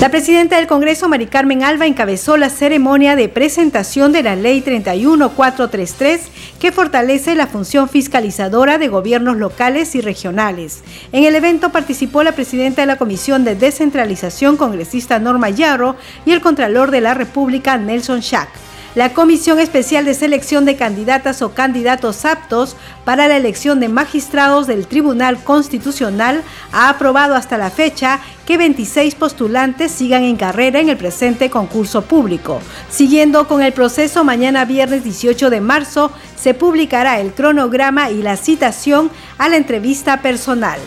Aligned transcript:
La 0.00 0.08
presidenta 0.08 0.56
del 0.56 0.66
Congreso, 0.66 1.10
Mari 1.10 1.26
Carmen 1.26 1.62
Alba, 1.62 1.84
encabezó 1.84 2.38
la 2.38 2.48
ceremonia 2.48 3.16
de 3.16 3.28
presentación 3.28 4.12
de 4.12 4.22
la 4.22 4.34
Ley 4.34 4.62
31433 4.62 6.22
que 6.58 6.72
fortalece 6.72 7.34
la 7.34 7.46
función 7.46 7.86
fiscalizadora 7.86 8.78
de 8.78 8.88
gobiernos 8.88 9.36
locales 9.36 9.94
y 9.94 10.00
regionales. 10.00 10.82
En 11.12 11.24
el 11.24 11.34
evento 11.34 11.68
participó 11.68 12.22
la 12.22 12.32
presidenta 12.32 12.80
de 12.80 12.86
la 12.86 12.96
Comisión 12.96 13.44
de 13.44 13.56
Descentralización, 13.56 14.56
congresista 14.56 15.18
Norma 15.18 15.50
Yarro, 15.50 15.96
y 16.24 16.32
el 16.32 16.40
Contralor 16.40 16.90
de 16.90 17.02
la 17.02 17.12
República, 17.12 17.76
Nelson 17.76 18.22
Schack. 18.22 18.48
La 18.96 19.12
Comisión 19.12 19.60
Especial 19.60 20.04
de 20.04 20.14
Selección 20.14 20.64
de 20.64 20.74
Candidatas 20.74 21.42
o 21.42 21.54
Candidatos 21.54 22.24
Aptos 22.24 22.74
para 23.04 23.28
la 23.28 23.36
elección 23.36 23.78
de 23.78 23.88
magistrados 23.88 24.66
del 24.66 24.88
Tribunal 24.88 25.44
Constitucional 25.44 26.42
ha 26.72 26.88
aprobado 26.88 27.36
hasta 27.36 27.56
la 27.56 27.70
fecha 27.70 28.18
que 28.46 28.58
26 28.58 29.14
postulantes 29.14 29.92
sigan 29.92 30.24
en 30.24 30.36
carrera 30.36 30.80
en 30.80 30.88
el 30.88 30.96
presente 30.96 31.50
concurso 31.50 32.02
público. 32.02 32.60
Siguiendo 32.90 33.46
con 33.46 33.62
el 33.62 33.72
proceso, 33.72 34.24
mañana 34.24 34.64
viernes 34.64 35.04
18 35.04 35.50
de 35.50 35.60
marzo 35.60 36.10
se 36.36 36.54
publicará 36.54 37.20
el 37.20 37.32
cronograma 37.32 38.10
y 38.10 38.22
la 38.22 38.36
citación 38.36 39.08
a 39.38 39.48
la 39.48 39.56
entrevista 39.56 40.20
personal. 40.20 40.80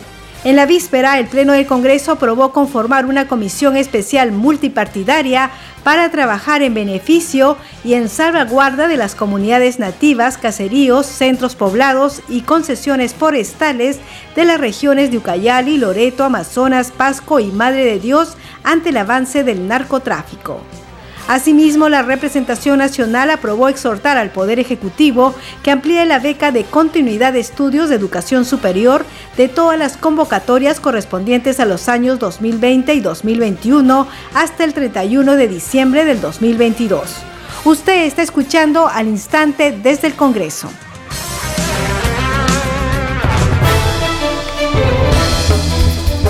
En 0.45 0.57
la 0.57 0.65
víspera, 0.65 1.19
el 1.19 1.27
Pleno 1.27 1.53
del 1.53 1.65
Congreso 1.65 2.11
aprobó 2.11 2.51
conformar 2.51 3.05
una 3.05 3.29
comisión 3.29 3.77
especial 3.77 4.33
multipartidaria 4.33 5.51
para 5.85 6.11
trabajar 6.11 6.61
en 6.61 6.73
beneficio 6.73 7.55
y 7.85 7.93
en 7.93 8.09
salvaguarda 8.09 8.89
de 8.89 8.97
las 8.97 9.15
comunidades 9.15 9.79
nativas, 9.79 10.37
caseríos, 10.37 11.05
centros 11.05 11.55
poblados 11.55 12.21
y 12.27 12.41
concesiones 12.41 13.13
forestales 13.13 13.99
de 14.35 14.43
las 14.43 14.59
regiones 14.59 15.11
de 15.11 15.19
Ucayali, 15.19 15.77
Loreto, 15.77 16.25
Amazonas, 16.25 16.91
Pasco 16.91 17.39
y 17.39 17.47
Madre 17.47 17.85
de 17.85 18.01
Dios 18.01 18.35
ante 18.65 18.89
el 18.89 18.97
avance 18.97 19.45
del 19.45 19.69
narcotráfico. 19.69 20.59
Asimismo, 21.27 21.87
la 21.87 22.01
representación 22.01 22.79
nacional 22.79 23.31
aprobó 23.31 23.69
exhortar 23.69 24.17
al 24.17 24.31
Poder 24.31 24.59
Ejecutivo 24.59 25.33
que 25.63 25.71
amplíe 25.71 26.05
la 26.05 26.19
beca 26.19 26.51
de 26.51 26.65
continuidad 26.65 27.31
de 27.31 27.39
estudios 27.39 27.89
de 27.89 27.95
educación 27.95 28.43
superior 28.43 29.05
de 29.37 29.47
todas 29.47 29.79
las 29.79 29.95
convocatorias 29.95 30.81
correspondientes 30.81 31.61
a 31.61 31.65
los 31.65 31.87
años 31.87 32.19
2020 32.19 32.93
y 32.93 32.99
2021 32.99 34.07
hasta 34.33 34.65
el 34.65 34.73
31 34.73 35.35
de 35.35 35.47
diciembre 35.47 36.03
del 36.03 36.19
2022. 36.19 37.01
Usted 37.63 38.03
está 38.03 38.21
escuchando 38.21 38.89
al 38.89 39.07
instante 39.07 39.71
desde 39.71 40.07
el 40.07 40.15
Congreso. 40.15 40.69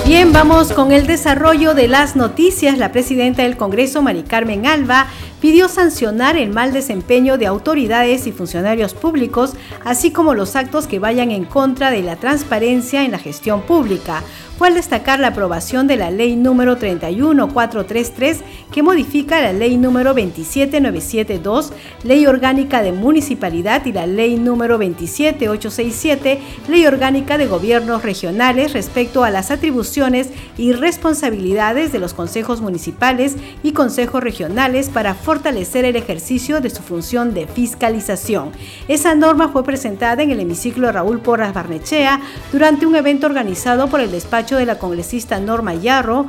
Bien, 0.06 0.34
vamos 0.34 0.70
con 0.70 0.92
el 0.92 1.06
desarrollo 1.06 1.72
de 1.72 1.88
las 1.88 2.14
noticias. 2.14 2.76
La 2.76 2.92
presidenta 2.92 3.42
del 3.42 3.56
Congreso, 3.56 4.02
Mari 4.02 4.22
Carmen 4.22 4.66
Alba, 4.66 5.06
pidió 5.40 5.66
sancionar 5.66 6.36
el 6.36 6.50
mal 6.50 6.74
desempeño 6.74 7.38
de 7.38 7.46
autoridades 7.46 8.26
y 8.26 8.32
funcionarios 8.32 8.92
públicos, 8.92 9.54
así 9.82 10.10
como 10.10 10.34
los 10.34 10.56
actos 10.56 10.86
que 10.86 10.98
vayan 10.98 11.30
en 11.30 11.46
contra 11.46 11.90
de 11.90 12.02
la 12.02 12.16
transparencia 12.16 13.02
en 13.02 13.12
la 13.12 13.18
gestión 13.18 13.62
pública 13.62 14.22
fue 14.56 14.68
al 14.68 14.74
destacar 14.74 15.18
la 15.18 15.28
aprobación 15.28 15.86
de 15.86 15.96
la 15.96 16.10
ley 16.10 16.36
número 16.36 16.76
31433 16.76 18.42
que 18.72 18.82
modifica 18.82 19.40
la 19.40 19.52
ley 19.52 19.76
número 19.76 20.14
27972, 20.14 21.72
ley 22.04 22.26
orgánica 22.26 22.82
de 22.82 22.92
municipalidad 22.92 23.84
y 23.86 23.92
la 23.92 24.06
ley 24.06 24.36
número 24.36 24.78
27867, 24.78 26.40
ley 26.68 26.86
orgánica 26.86 27.38
de 27.38 27.46
gobiernos 27.46 28.02
regionales 28.02 28.72
respecto 28.72 29.24
a 29.24 29.30
las 29.30 29.50
atribuciones 29.50 30.28
y 30.56 30.72
responsabilidades 30.72 31.92
de 31.92 31.98
los 31.98 32.14
consejos 32.14 32.60
municipales 32.60 33.36
y 33.62 33.72
consejos 33.72 34.22
regionales 34.22 34.88
para 34.88 35.14
fortalecer 35.14 35.84
el 35.84 35.96
ejercicio 35.96 36.60
de 36.60 36.70
su 36.70 36.82
función 36.82 37.34
de 37.34 37.46
fiscalización. 37.46 38.50
Esa 38.88 39.14
norma 39.14 39.48
fue 39.48 39.64
presentada 39.64 40.22
en 40.22 40.30
el 40.30 40.40
hemiciclo 40.40 40.92
Raúl 40.92 41.20
Porras 41.20 41.54
Barnechea 41.54 42.20
durante 42.52 42.86
un 42.86 42.94
evento 42.94 43.26
organizado 43.26 43.88
por 43.88 44.00
el 44.00 44.10
despacho 44.10 44.43
de 44.52 44.66
la 44.66 44.78
congresista 44.78 45.40
Norma 45.40 45.74
Yarro, 45.74 46.26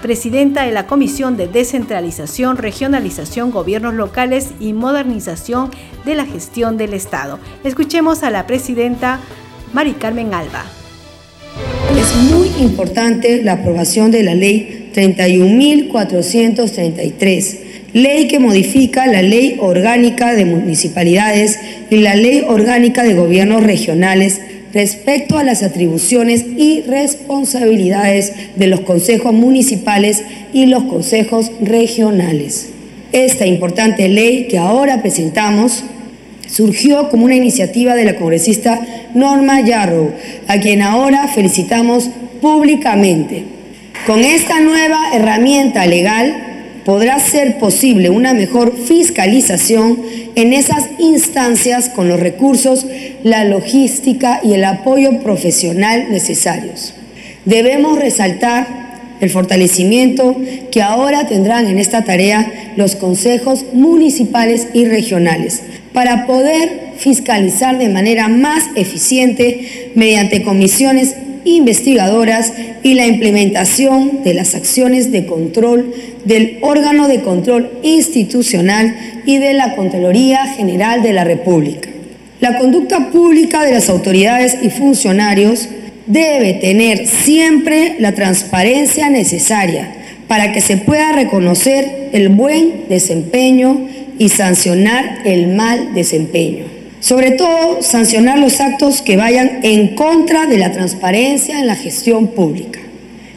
presidenta 0.00 0.64
de 0.64 0.70
la 0.70 0.86
Comisión 0.86 1.36
de 1.36 1.48
Descentralización, 1.48 2.56
Regionalización, 2.56 3.50
Gobiernos 3.50 3.94
Locales 3.94 4.50
y 4.60 4.72
Modernización 4.72 5.72
de 6.04 6.14
la 6.14 6.26
Gestión 6.26 6.76
del 6.78 6.94
Estado. 6.94 7.40
Escuchemos 7.64 8.22
a 8.22 8.30
la 8.30 8.46
presidenta 8.46 9.18
Mari 9.72 9.94
Carmen 9.94 10.32
Alba. 10.32 10.62
Es 11.98 12.14
muy 12.32 12.52
importante 12.60 13.42
la 13.42 13.54
aprobación 13.54 14.12
de 14.12 14.22
la 14.22 14.36
ley 14.36 14.92
31.433, 14.94 17.58
ley 17.94 18.28
que 18.28 18.38
modifica 18.38 19.08
la 19.08 19.22
ley 19.22 19.56
orgánica 19.60 20.34
de 20.34 20.44
municipalidades 20.44 21.58
y 21.90 21.96
la 21.96 22.14
ley 22.14 22.44
orgánica 22.46 23.02
de 23.02 23.14
gobiernos 23.14 23.64
regionales 23.64 24.40
respecto 24.72 25.38
a 25.38 25.44
las 25.44 25.62
atribuciones 25.62 26.44
y 26.56 26.82
responsabilidades 26.82 28.32
de 28.56 28.66
los 28.66 28.80
consejos 28.80 29.32
municipales 29.32 30.22
y 30.52 30.66
los 30.66 30.84
consejos 30.84 31.50
regionales. 31.60 32.70
Esta 33.12 33.46
importante 33.46 34.08
ley 34.08 34.46
que 34.48 34.58
ahora 34.58 35.02
presentamos 35.02 35.84
surgió 36.46 37.08
como 37.08 37.24
una 37.24 37.34
iniciativa 37.34 37.94
de 37.94 38.04
la 38.04 38.16
congresista 38.16 38.80
Norma 39.14 39.60
Yarrow, 39.60 40.12
a 40.46 40.58
quien 40.60 40.82
ahora 40.82 41.28
felicitamos 41.28 42.10
públicamente. 42.40 43.44
Con 44.06 44.20
esta 44.20 44.60
nueva 44.60 44.98
herramienta 45.14 45.86
legal 45.86 46.50
podrá 46.84 47.18
ser 47.18 47.58
posible 47.58 48.10
una 48.10 48.32
mejor 48.32 48.76
fiscalización 48.76 49.98
en 50.34 50.52
esas 50.52 50.88
instancias 50.98 51.88
con 51.88 52.08
los 52.08 52.18
recursos, 52.18 52.86
la 53.24 53.44
logística 53.44 54.40
y 54.42 54.54
el 54.54 54.64
apoyo 54.64 55.20
profesional 55.20 56.06
necesarios. 56.10 56.94
Debemos 57.44 57.98
resaltar 57.98 58.80
el 59.20 59.30
fortalecimiento 59.30 60.36
que 60.70 60.82
ahora 60.82 61.26
tendrán 61.28 61.66
en 61.66 61.78
esta 61.78 62.04
tarea 62.04 62.72
los 62.76 62.96
consejos 62.96 63.66
municipales 63.72 64.68
y 64.72 64.86
regionales 64.86 65.62
para 65.92 66.26
poder 66.26 66.90
fiscalizar 66.96 67.78
de 67.78 67.88
manera 67.88 68.28
más 68.28 68.64
eficiente 68.76 69.92
mediante 69.94 70.42
comisiones 70.42 71.16
investigadoras 71.44 72.52
y 72.82 72.94
la 72.94 73.06
implementación 73.06 74.22
de 74.22 74.34
las 74.34 74.54
acciones 74.54 75.10
de 75.10 75.26
control 75.26 75.92
del 76.24 76.58
órgano 76.62 77.08
de 77.08 77.20
control 77.20 77.70
institucional 77.82 78.94
y 79.26 79.38
de 79.38 79.54
la 79.54 79.74
Contraloría 79.74 80.46
General 80.54 81.02
de 81.02 81.12
la 81.12 81.24
República. 81.24 81.89
La 82.40 82.56
conducta 82.56 83.10
pública 83.10 83.64
de 83.64 83.72
las 83.72 83.90
autoridades 83.90 84.56
y 84.62 84.70
funcionarios 84.70 85.68
debe 86.06 86.54
tener 86.54 87.06
siempre 87.06 87.96
la 87.98 88.14
transparencia 88.14 89.10
necesaria 89.10 89.92
para 90.26 90.52
que 90.52 90.62
se 90.62 90.78
pueda 90.78 91.12
reconocer 91.12 92.08
el 92.12 92.30
buen 92.30 92.88
desempeño 92.88 93.86
y 94.18 94.30
sancionar 94.30 95.18
el 95.26 95.48
mal 95.48 95.92
desempeño. 95.94 96.64
Sobre 97.00 97.32
todo, 97.32 97.82
sancionar 97.82 98.38
los 98.38 98.60
actos 98.60 99.02
que 99.02 99.16
vayan 99.16 99.60
en 99.62 99.94
contra 99.94 100.46
de 100.46 100.56
la 100.56 100.72
transparencia 100.72 101.58
en 101.58 101.66
la 101.66 101.76
gestión 101.76 102.28
pública. 102.28 102.80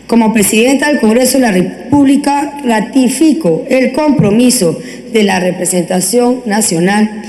Como 0.07 0.33
presidenta 0.33 0.87
del 0.87 0.99
Congreso 0.99 1.39
de 1.39 1.43
la 1.43 1.51
República, 1.51 2.59
ratifico 2.63 3.65
el 3.69 3.91
compromiso 3.91 4.79
de 5.11 5.23
la 5.23 5.39
representación 5.39 6.41
nacional 6.45 7.23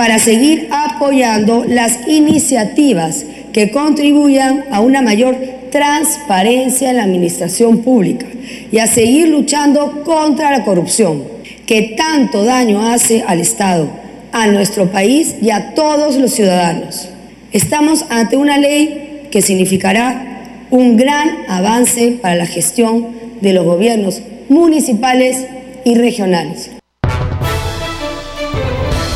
para 0.00 0.18
seguir 0.18 0.68
apoyando 0.70 1.62
las 1.68 2.08
iniciativas 2.08 3.26
que 3.52 3.70
contribuyan 3.70 4.64
a 4.72 4.80
una 4.80 5.02
mayor 5.02 5.36
transparencia 5.70 6.88
en 6.88 6.96
la 6.96 7.02
administración 7.02 7.82
pública 7.82 8.24
y 8.72 8.78
a 8.78 8.86
seguir 8.86 9.28
luchando 9.28 10.02
contra 10.02 10.52
la 10.52 10.64
corrupción, 10.64 11.24
que 11.66 11.96
tanto 11.98 12.46
daño 12.46 12.90
hace 12.90 13.24
al 13.26 13.40
Estado 13.40 13.90
a 14.32 14.46
nuestro 14.46 14.90
país 14.90 15.34
y 15.42 15.50
a 15.50 15.74
todos 15.74 16.16
los 16.16 16.32
ciudadanos. 16.32 17.10
Estamos 17.52 18.06
ante 18.08 18.38
una 18.38 18.56
ley 18.56 19.28
que 19.30 19.42
significará 19.42 20.46
un 20.70 20.96
gran 20.96 21.44
avance 21.46 22.12
para 22.22 22.36
la 22.36 22.46
gestión 22.46 23.08
de 23.42 23.52
los 23.52 23.66
gobiernos 23.66 24.22
municipales 24.48 25.44
y 25.84 25.94
regionales. 25.94 26.79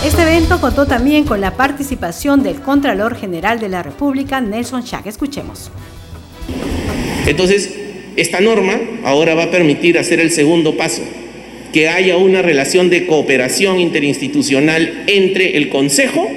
Este 0.05 0.21
evento 0.21 0.61
contó 0.61 0.87
también 0.87 1.25
con 1.25 1.41
la 1.41 1.57
participación 1.57 2.43
del 2.43 2.57
Contralor 2.57 3.17
General 3.17 3.59
de 3.59 3.71
la 3.71 3.83
República, 3.83 4.39
Nelson 4.39 4.85
Chac. 4.85 5.07
Escuchemos. 5.07 5.71
Entonces, 7.27 7.75
esta 8.15 8.41
norma 8.41 8.79
ahora 9.05 9.35
va 9.35 9.45
a 9.45 9.51
permitir 9.51 9.99
hacer 9.99 10.21
el 10.21 10.31
segundo 10.31 10.77
paso, 10.77 11.01
que 11.73 11.89
haya 11.89 12.19
una 12.19 12.43
relación 12.43 12.91
de 12.91 13.07
cooperación 13.07 13.81
interinstitucional 13.81 15.05
entre 15.07 15.57
el 15.57 15.71
Consejo, 15.71 16.31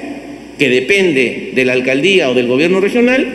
que 0.58 0.70
depende 0.70 1.52
de 1.54 1.64
la 1.66 1.74
alcaldía 1.74 2.30
o 2.30 2.34
del 2.34 2.46
gobierno 2.46 2.80
regional, 2.80 3.26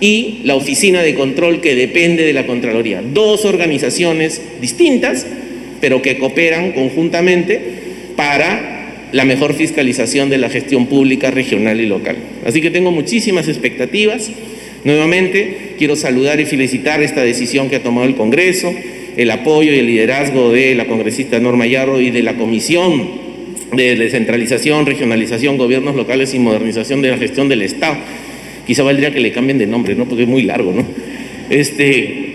y 0.00 0.40
la 0.42 0.56
Oficina 0.56 1.00
de 1.02 1.14
Control, 1.14 1.60
que 1.60 1.76
depende 1.76 2.24
de 2.24 2.32
la 2.32 2.44
Contraloría. 2.44 3.02
Dos 3.02 3.44
organizaciones 3.44 4.42
distintas, 4.60 5.24
pero 5.80 6.02
que 6.02 6.18
cooperan 6.18 6.72
conjuntamente 6.72 7.60
para 8.16 8.75
la 9.16 9.24
mejor 9.24 9.54
fiscalización 9.54 10.28
de 10.28 10.36
la 10.36 10.50
gestión 10.50 10.88
pública 10.88 11.30
regional 11.30 11.80
y 11.80 11.86
local. 11.86 12.16
Así 12.44 12.60
que 12.60 12.70
tengo 12.70 12.90
muchísimas 12.90 13.48
expectativas. 13.48 14.30
Nuevamente 14.84 15.72
quiero 15.78 15.96
saludar 15.96 16.38
y 16.38 16.44
felicitar 16.44 17.02
esta 17.02 17.22
decisión 17.22 17.70
que 17.70 17.76
ha 17.76 17.82
tomado 17.82 18.06
el 18.06 18.14
Congreso, 18.14 18.74
el 19.16 19.30
apoyo 19.30 19.72
y 19.72 19.78
el 19.78 19.86
liderazgo 19.86 20.52
de 20.52 20.74
la 20.74 20.84
congresista 20.84 21.40
Norma 21.40 21.66
Yarro 21.66 21.98
y 21.98 22.10
de 22.10 22.22
la 22.22 22.34
Comisión 22.34 23.08
de 23.72 23.96
Descentralización, 23.96 24.84
Regionalización, 24.84 25.56
Gobiernos 25.56 25.96
Locales 25.96 26.34
y 26.34 26.38
Modernización 26.38 27.00
de 27.00 27.08
la 27.08 27.16
Gestión 27.16 27.48
del 27.48 27.62
Estado. 27.62 27.96
Quizá 28.66 28.82
valdría 28.82 29.14
que 29.14 29.20
le 29.20 29.32
cambien 29.32 29.56
de 29.56 29.66
nombre, 29.66 29.94
¿no? 29.94 30.04
Porque 30.04 30.24
es 30.24 30.28
muy 30.28 30.42
largo, 30.42 30.74
¿no? 30.74 30.84
Este, 31.48 32.25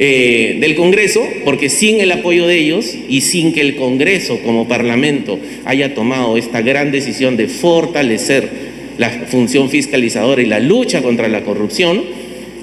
eh, 0.00 0.58
del 0.60 0.76
Congreso, 0.76 1.26
porque 1.44 1.68
sin 1.68 2.00
el 2.00 2.12
apoyo 2.12 2.46
de 2.46 2.56
ellos 2.56 2.96
y 3.08 3.22
sin 3.22 3.52
que 3.52 3.60
el 3.60 3.74
Congreso 3.74 4.38
como 4.44 4.68
Parlamento 4.68 5.40
haya 5.64 5.94
tomado 5.94 6.36
esta 6.36 6.62
gran 6.62 6.92
decisión 6.92 7.36
de 7.36 7.48
fortalecer 7.48 8.48
la 8.96 9.10
función 9.10 9.70
fiscalizadora 9.70 10.40
y 10.40 10.46
la 10.46 10.60
lucha 10.60 11.02
contra 11.02 11.26
la 11.26 11.42
corrupción, 11.42 12.02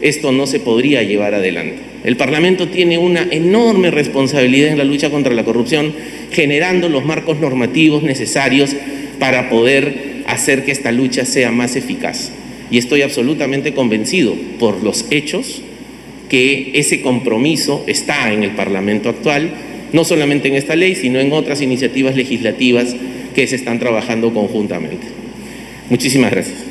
esto 0.02 0.32
no 0.32 0.48
se 0.48 0.60
podría 0.60 1.04
llevar 1.04 1.34
adelante. 1.34 1.76
El 2.06 2.18
Parlamento 2.18 2.68
tiene 2.68 2.98
una 2.98 3.28
enorme 3.30 3.92
responsabilidad 3.92 4.70
en 4.70 4.78
la 4.78 4.84
lucha 4.84 5.10
contra 5.10 5.34
la 5.34 5.44
corrupción, 5.44 5.94
generando 6.32 6.88
los 6.88 7.04
marcos 7.04 7.40
normativos 7.40 8.04
necesarios 8.04 8.76
para 9.20 9.50
poder 9.50 10.24
hacer 10.28 10.64
que 10.64 10.72
esta 10.72 10.92
lucha 10.92 11.26
sea 11.26 11.52
más 11.52 11.76
eficaz. 11.76 12.32
Y 12.72 12.78
estoy 12.78 13.02
absolutamente 13.02 13.74
convencido 13.74 14.36
por 14.60 14.84
los 14.84 15.06
hechos 15.12 15.62
que 16.30 16.72
ese 16.74 17.02
compromiso 17.02 17.84
está 17.88 18.34
en 18.34 18.44
el 18.44 18.52
Parlamento 18.52 19.10
actual, 19.10 19.52
no 19.94 20.04
solamente 20.04 20.48
en 20.48 20.56
esta 20.56 20.76
ley, 20.76 20.96
sino 20.96 21.20
en 21.20 21.32
otras 21.32 21.62
iniciativas 21.62 22.16
legislativas 22.16 22.96
que 23.34 23.48
se 23.48 23.56
están 23.56 23.80
trabajando 23.80 24.34
conjuntamente. 24.34 25.08
Muchísimas 25.90 26.32
gracias. 26.32 26.65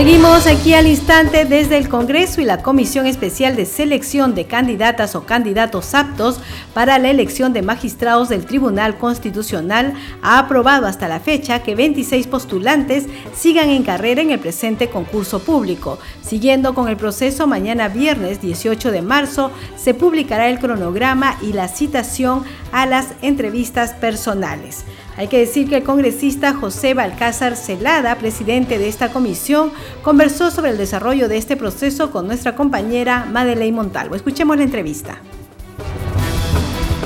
Seguimos 0.00 0.46
aquí 0.46 0.72
al 0.72 0.86
instante 0.86 1.44
desde 1.44 1.76
el 1.76 1.90
Congreso 1.90 2.40
y 2.40 2.46
la 2.46 2.62
Comisión 2.62 3.06
Especial 3.06 3.54
de 3.54 3.66
Selección 3.66 4.34
de 4.34 4.46
Candidatas 4.46 5.14
o 5.14 5.26
Candidatos 5.26 5.94
Aptos 5.94 6.40
para 6.72 6.98
la 6.98 7.10
elección 7.10 7.52
de 7.52 7.60
magistrados 7.60 8.30
del 8.30 8.46
Tribunal 8.46 8.96
Constitucional 8.96 9.92
ha 10.22 10.38
aprobado 10.38 10.86
hasta 10.86 11.06
la 11.06 11.20
fecha 11.20 11.62
que 11.62 11.74
26 11.74 12.28
postulantes 12.28 13.08
sigan 13.34 13.68
en 13.68 13.82
carrera 13.82 14.22
en 14.22 14.30
el 14.30 14.40
presente 14.40 14.88
concurso 14.88 15.40
público. 15.40 15.98
Siguiendo 16.22 16.74
con 16.74 16.88
el 16.88 16.96
proceso, 16.96 17.46
mañana 17.46 17.88
viernes 17.88 18.40
18 18.40 18.92
de 18.92 19.02
marzo 19.02 19.50
se 19.76 19.92
publicará 19.92 20.48
el 20.48 20.60
cronograma 20.60 21.36
y 21.42 21.52
la 21.52 21.68
citación 21.68 22.42
a 22.72 22.86
las 22.86 23.08
entrevistas 23.20 23.92
personales. 23.92 24.86
Hay 25.16 25.28
que 25.28 25.38
decir 25.38 25.68
que 25.68 25.76
el 25.76 25.82
congresista 25.82 26.54
José 26.54 26.94
Balcázar 26.94 27.56
Celada, 27.56 28.16
presidente 28.16 28.78
de 28.78 28.88
esta 28.88 29.12
comisión, 29.12 29.72
conversó 30.02 30.50
sobre 30.50 30.70
el 30.70 30.78
desarrollo 30.78 31.28
de 31.28 31.36
este 31.36 31.56
proceso 31.56 32.10
con 32.10 32.26
nuestra 32.26 32.54
compañera 32.54 33.26
Madeleine 33.30 33.76
Montalvo. 33.76 34.14
Escuchemos 34.14 34.56
la 34.56 34.62
entrevista. 34.62 35.20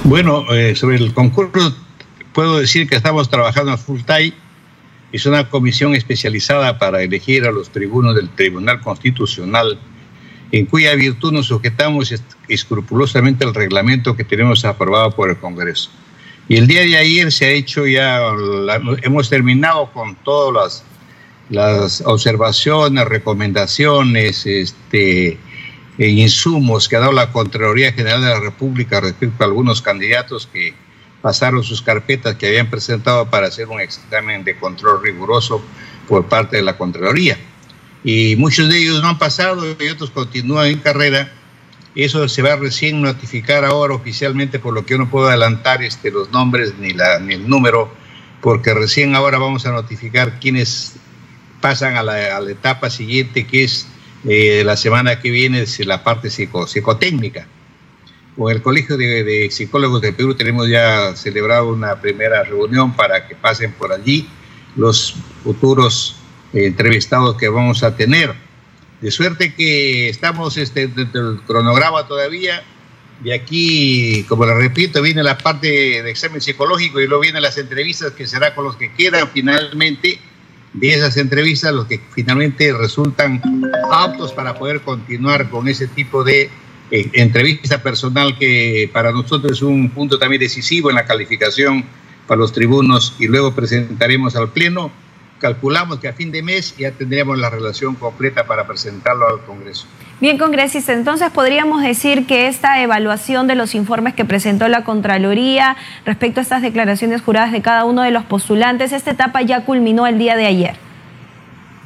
Bueno, 0.04 0.44
eh, 0.52 0.76
sobre 0.76 0.96
el 0.96 1.14
concurso 1.14 1.74
puedo 2.34 2.58
decir 2.58 2.88
que 2.88 2.96
estamos 2.96 3.30
trabajando 3.30 3.72
a 3.72 3.78
full 3.78 4.02
time. 4.02 4.34
Es 5.12 5.24
una 5.26 5.48
comisión 5.48 5.94
especializada 5.94 6.78
para 6.78 7.02
elegir 7.02 7.46
a 7.46 7.52
los 7.52 7.70
tribunos 7.70 8.14
del 8.14 8.28
Tribunal 8.28 8.80
Constitucional, 8.80 9.78
en 10.52 10.66
cuya 10.66 10.94
virtud 10.94 11.32
nos 11.32 11.46
sujetamos 11.46 12.14
escrupulosamente 12.48 13.44
al 13.44 13.54
reglamento 13.54 14.16
que 14.16 14.24
tenemos 14.24 14.64
aprobado 14.64 15.12
por 15.12 15.30
el 15.30 15.36
Congreso. 15.38 15.90
Y 16.48 16.56
el 16.56 16.66
día 16.66 16.82
de 16.82 16.96
ayer 16.96 17.32
se 17.32 17.46
ha 17.46 17.50
hecho 17.50 17.86
ya, 17.86 18.20
hemos 19.02 19.30
terminado 19.30 19.90
con 19.92 20.14
todas 20.16 20.84
las, 21.48 22.02
observaciones, 22.04 23.04
recomendaciones, 23.06 24.44
este, 24.44 25.38
e 25.96 26.08
insumos 26.08 26.88
que 26.88 26.96
ha 26.96 27.00
dado 27.00 27.12
la 27.12 27.30
Contraloría 27.30 27.92
General 27.92 28.20
de 28.20 28.28
la 28.28 28.40
República 28.40 29.00
respecto 29.00 29.42
a 29.42 29.46
algunos 29.46 29.80
candidatos 29.80 30.48
que 30.52 30.74
pasaron 31.22 31.62
sus 31.62 31.80
carpetas 31.80 32.34
que 32.34 32.48
habían 32.48 32.68
presentado 32.68 33.30
para 33.30 33.46
hacer 33.46 33.68
un 33.68 33.80
examen 33.80 34.44
de 34.44 34.58
control 34.58 35.02
riguroso 35.02 35.64
por 36.08 36.26
parte 36.26 36.56
de 36.56 36.62
la 36.62 36.76
Contraloría. 36.76 37.38
Y 38.02 38.36
muchos 38.36 38.68
de 38.68 38.76
ellos 38.76 39.00
no 39.00 39.08
han 39.08 39.18
pasado 39.18 39.64
y 39.66 39.88
otros 39.88 40.10
continúan 40.10 40.66
en 40.66 40.78
carrera 40.80 41.32
eso 42.02 42.28
se 42.28 42.42
va 42.42 42.54
a 42.54 42.56
recién 42.56 43.00
notificar 43.02 43.64
ahora 43.64 43.94
oficialmente, 43.94 44.58
por 44.58 44.74
lo 44.74 44.84
que 44.84 44.92
yo 44.92 44.98
no 44.98 45.10
puedo 45.10 45.28
adelantar 45.28 45.82
este, 45.82 46.10
los 46.10 46.30
nombres 46.32 46.74
ni, 46.78 46.92
la, 46.92 47.20
ni 47.20 47.34
el 47.34 47.48
número, 47.48 47.92
porque 48.40 48.74
recién 48.74 49.14
ahora 49.14 49.38
vamos 49.38 49.64
a 49.66 49.72
notificar 49.72 50.40
quiénes 50.40 50.96
pasan 51.60 51.96
a 51.96 52.02
la, 52.02 52.40
etapa 52.50 52.90
siguiente, 52.90 53.46
que 53.46 53.64
es 53.64 53.86
eh, 54.26 54.62
la 54.64 54.76
semana 54.76 55.20
que 55.20 55.30
viene, 55.30 55.64
la 55.86 56.04
parte 56.04 56.28
psico, 56.30 56.66
psicotécnica. 56.66 57.46
Con 58.36 58.52
el 58.52 58.60
Colegio 58.60 58.96
de, 58.96 59.48
Psicólogos 59.50 60.02
de 60.02 60.12
Perú 60.12 60.34
tenemos 60.34 60.68
ya 60.68 61.14
celebrado 61.14 61.72
una 61.72 62.00
primera 62.00 62.42
reunión 62.42 62.94
para 62.94 63.28
que 63.28 63.36
pasen 63.36 63.72
por 63.72 63.92
allí 63.92 64.28
los 64.76 65.14
futuros 65.44 66.16
eh, 66.52 66.66
entrevistados 66.66 67.36
que 67.36 67.48
vamos 67.48 67.82
a 67.82 67.96
tener. 67.96 68.34
De 69.00 69.10
suerte 69.10 69.54
que 69.54 70.08
estamos 70.08 70.56
este, 70.56 70.86
dentro 70.86 71.32
del 71.32 71.42
cronograma 71.42 72.06
todavía. 72.06 72.62
Y 73.22 73.30
aquí, 73.30 74.24
como 74.28 74.44
le 74.44 74.54
repito, 74.54 75.00
viene 75.00 75.22
la 75.22 75.38
parte 75.38 75.68
de 76.02 76.10
examen 76.10 76.40
psicológico 76.40 77.00
y 77.00 77.06
luego 77.06 77.22
vienen 77.22 77.42
las 77.42 77.56
entrevistas 77.58 78.12
que 78.12 78.26
será 78.26 78.54
con 78.54 78.64
los 78.64 78.76
que 78.76 78.92
quedan 78.92 79.28
finalmente 79.32 80.18
de 80.72 80.92
esas 80.92 81.16
entrevistas, 81.16 81.72
los 81.72 81.86
que 81.86 82.00
finalmente 82.14 82.72
resultan 82.72 83.40
aptos 83.92 84.32
para 84.32 84.58
poder 84.58 84.80
continuar 84.80 85.48
con 85.48 85.68
ese 85.68 85.86
tipo 85.86 86.24
de 86.24 86.50
eh, 86.90 87.10
entrevista 87.14 87.82
personal 87.82 88.36
que 88.36 88.90
para 88.92 89.12
nosotros 89.12 89.52
es 89.52 89.62
un 89.62 89.88
punto 89.90 90.18
también 90.18 90.40
decisivo 90.40 90.90
en 90.90 90.96
la 90.96 91.06
calificación 91.06 91.84
para 92.26 92.40
los 92.40 92.52
tribunos 92.52 93.14
y 93.18 93.28
luego 93.28 93.54
presentaremos 93.54 94.34
al 94.36 94.50
Pleno 94.50 94.90
calculamos 95.38 95.98
que 95.98 96.08
a 96.08 96.12
fin 96.12 96.32
de 96.32 96.42
mes 96.42 96.76
ya 96.76 96.92
tendríamos 96.92 97.38
la 97.38 97.50
relación 97.50 97.94
completa 97.94 98.46
para 98.46 98.66
presentarlo 98.66 99.28
al 99.28 99.40
Congreso. 99.44 99.86
Bien, 100.20 100.38
congresista, 100.38 100.92
entonces 100.92 101.30
podríamos 101.30 101.82
decir 101.82 102.26
que 102.26 102.46
esta 102.46 102.80
evaluación 102.80 103.46
de 103.46 103.56
los 103.56 103.74
informes 103.74 104.14
que 104.14 104.24
presentó 104.24 104.68
la 104.68 104.84
Contraloría 104.84 105.76
respecto 106.06 106.40
a 106.40 106.42
estas 106.42 106.62
declaraciones 106.62 107.20
juradas 107.20 107.52
de 107.52 107.62
cada 107.62 107.84
uno 107.84 108.02
de 108.02 108.10
los 108.10 108.24
postulantes, 108.24 108.92
esta 108.92 109.10
etapa 109.10 109.42
ya 109.42 109.64
culminó 109.64 110.06
el 110.06 110.18
día 110.18 110.36
de 110.36 110.46
ayer. 110.46 110.76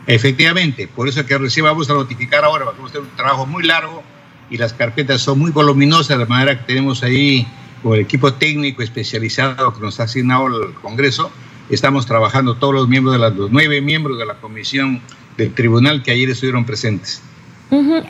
Efectivamente, 0.07 0.89
por 0.89 1.09
eso 1.09 1.25
que 1.27 1.37
recién 1.37 1.65
vamos 1.65 1.91
a 1.91 1.95
notificar 1.95 2.45
ahora, 2.45 2.67
vamos 2.67 2.85
a 2.85 2.87
hacer 2.87 3.01
un 3.01 3.17
trabajo 3.17 3.47
muy 3.47 3.63
largo 3.65 4.03
y 4.51 4.57
las 4.57 4.73
carpetas 4.73 5.21
son 5.21 5.39
muy 5.39 5.51
voluminosas, 5.51 6.19
de 6.19 6.27
manera 6.27 6.59
que 6.59 6.65
tenemos 6.65 7.03
ahí 7.03 7.47
con 7.83 7.95
el 7.95 8.01
equipo 8.01 8.33
técnico 8.35 8.83
especializado 8.83 9.75
que 9.75 9.81
nos 9.81 10.01
ha 10.01 10.05
asignado 10.05 10.47
el 10.47 10.75
Congreso, 10.75 11.31
Estamos 11.71 12.07
trabajando 12.07 12.55
todos 12.55 12.75
los 12.75 12.89
miembros 12.89 13.15
de 13.15 13.19
las 13.19 13.35
los 13.35 13.51
nueve 13.51 13.81
miembros 13.81 14.19
de 14.19 14.25
la 14.25 14.35
comisión 14.35 15.03
del 15.37 15.53
tribunal 15.53 16.03
que 16.03 16.11
ayer 16.13 16.31
estuvieron 16.31 16.65
presentes. 16.65 17.23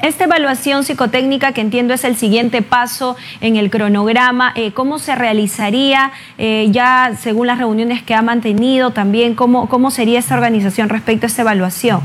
Esta 0.02 0.24
evaluación 0.24 0.84
psicotécnica 0.84 1.50
que 1.52 1.60
entiendo 1.60 1.92
es 1.92 2.04
el 2.04 2.16
siguiente 2.16 2.62
paso 2.62 3.16
en 3.40 3.56
el 3.56 3.70
cronograma, 3.70 4.52
eh, 4.54 4.72
¿cómo 4.72 5.00
se 5.00 5.16
realizaría 5.16 6.12
eh, 6.38 6.68
ya 6.70 7.18
según 7.20 7.48
las 7.48 7.58
reuniones 7.58 8.04
que 8.04 8.14
ha 8.14 8.22
mantenido 8.22 8.92
también? 8.92 9.34
¿cómo, 9.34 9.68
¿Cómo 9.68 9.90
sería 9.90 10.20
esta 10.20 10.36
organización 10.36 10.88
respecto 10.88 11.26
a 11.26 11.28
esta 11.28 11.42
evaluación? 11.42 12.00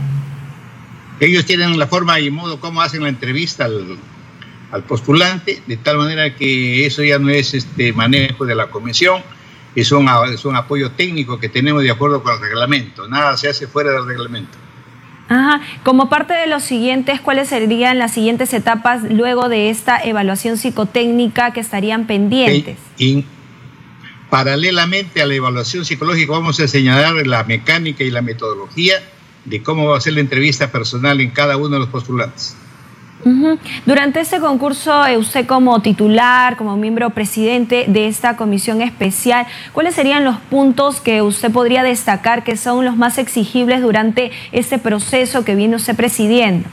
Ellos 1.20 1.46
tienen 1.46 1.78
la 1.78 1.86
forma 1.86 2.20
y 2.20 2.32
modo 2.32 2.60
cómo 2.60 2.82
hacen 2.82 3.04
la 3.04 3.10
entrevista 3.10 3.66
al, 3.66 3.98
al 4.72 4.84
postulante, 4.84 5.62
de 5.68 5.78
tal 5.78 5.98
manera 6.00 6.34
que 6.34 6.88
eso 6.88 7.04
ya 7.04 7.20
no 7.20 7.30
es 7.30 7.54
este 7.54 7.94
manejo 7.94 8.46
de 8.46 8.56
la 8.56 8.72
comisión, 8.72 9.22
es 9.76 9.92
un, 9.92 10.10
es 10.32 10.46
un 10.46 10.56
apoyo 10.56 10.92
técnico 10.92 11.40
que 11.40 11.50
tenemos 11.50 11.84
de 11.84 11.92
acuerdo 11.92 12.22
con 12.22 12.36
el 12.36 12.42
reglamento. 12.42 13.08
Nada 13.08 13.38
se 13.38 13.50
hace 13.50 13.68
fuera 13.68 13.92
del 13.92 14.06
reglamento. 14.06 14.58
Ajá. 15.30 15.62
Como 15.84 16.10
parte 16.10 16.34
de 16.34 16.48
los 16.48 16.64
siguientes, 16.64 17.22
¿cuáles 17.22 17.50
serían 17.50 17.98
las 17.98 18.14
siguientes 18.14 18.54
etapas 18.54 19.04
luego 19.10 19.50
de 19.50 19.70
esta 19.70 19.98
evaluación 20.04 20.58
psicotécnica 20.58 21.54
que 21.54 21.62
estarían 21.62 22.06
pendientes? 22.06 22.78
Paralelamente 24.30 25.22
a 25.22 25.26
la 25.26 25.36
evaluación 25.36 25.86
psicológica 25.86 26.32
vamos 26.32 26.60
a 26.60 26.68
señalar 26.68 27.26
la 27.26 27.44
mecánica 27.44 28.04
y 28.04 28.12
la 28.12 28.22
metodología 28.22 28.96
de 29.46 29.62
cómo 29.62 29.90
va 29.90 29.98
a 29.98 30.02
ser 30.02 30.14
la 30.14 30.22
entrevista 30.22 30.72
personal 30.72 31.22
en 31.22 31.32
cada 31.32 31.58
uno 31.58 31.70
de 31.70 31.80
los 31.80 31.90
postulantes. 31.90 32.56
Durante 33.86 34.20
este 34.20 34.40
concurso, 34.40 35.06
eh, 35.06 35.18
usted 35.18 35.46
como 35.46 35.82
titular, 35.82 36.58
como 36.58 36.76
miembro 36.76 37.10
presidente 37.12 37.86
de 37.88 38.08
esta 38.08 38.36
comisión 38.36 38.82
especial, 38.82 39.46
¿cuáles 39.72 39.96
serían 39.96 40.26
los 40.26 40.38
puntos 40.38 41.00
que 41.00 41.22
usted 41.22 41.52
podría 41.52 41.84
destacar 41.84 42.44
que 42.44 42.58
son 42.58 42.84
los 42.84 42.98
más 42.98 43.18
exigibles 43.18 43.82
durante 43.82 44.32
este 44.52 44.78
proceso 44.78 45.46
que 45.46 45.56
viene 45.56 45.78
usted 45.78 45.96
presidiendo? 45.96 46.68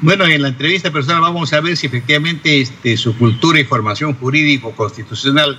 Bueno, 0.00 0.26
en 0.26 0.42
la 0.42 0.48
entrevista 0.48 0.92
personal 0.92 1.22
vamos 1.22 1.52
a 1.52 1.60
ver 1.60 1.76
si 1.76 1.88
efectivamente 1.88 2.60
este, 2.60 2.96
su 2.96 3.16
cultura 3.18 3.58
y 3.58 3.64
formación 3.64 4.14
jurídico-constitucional 4.14 5.58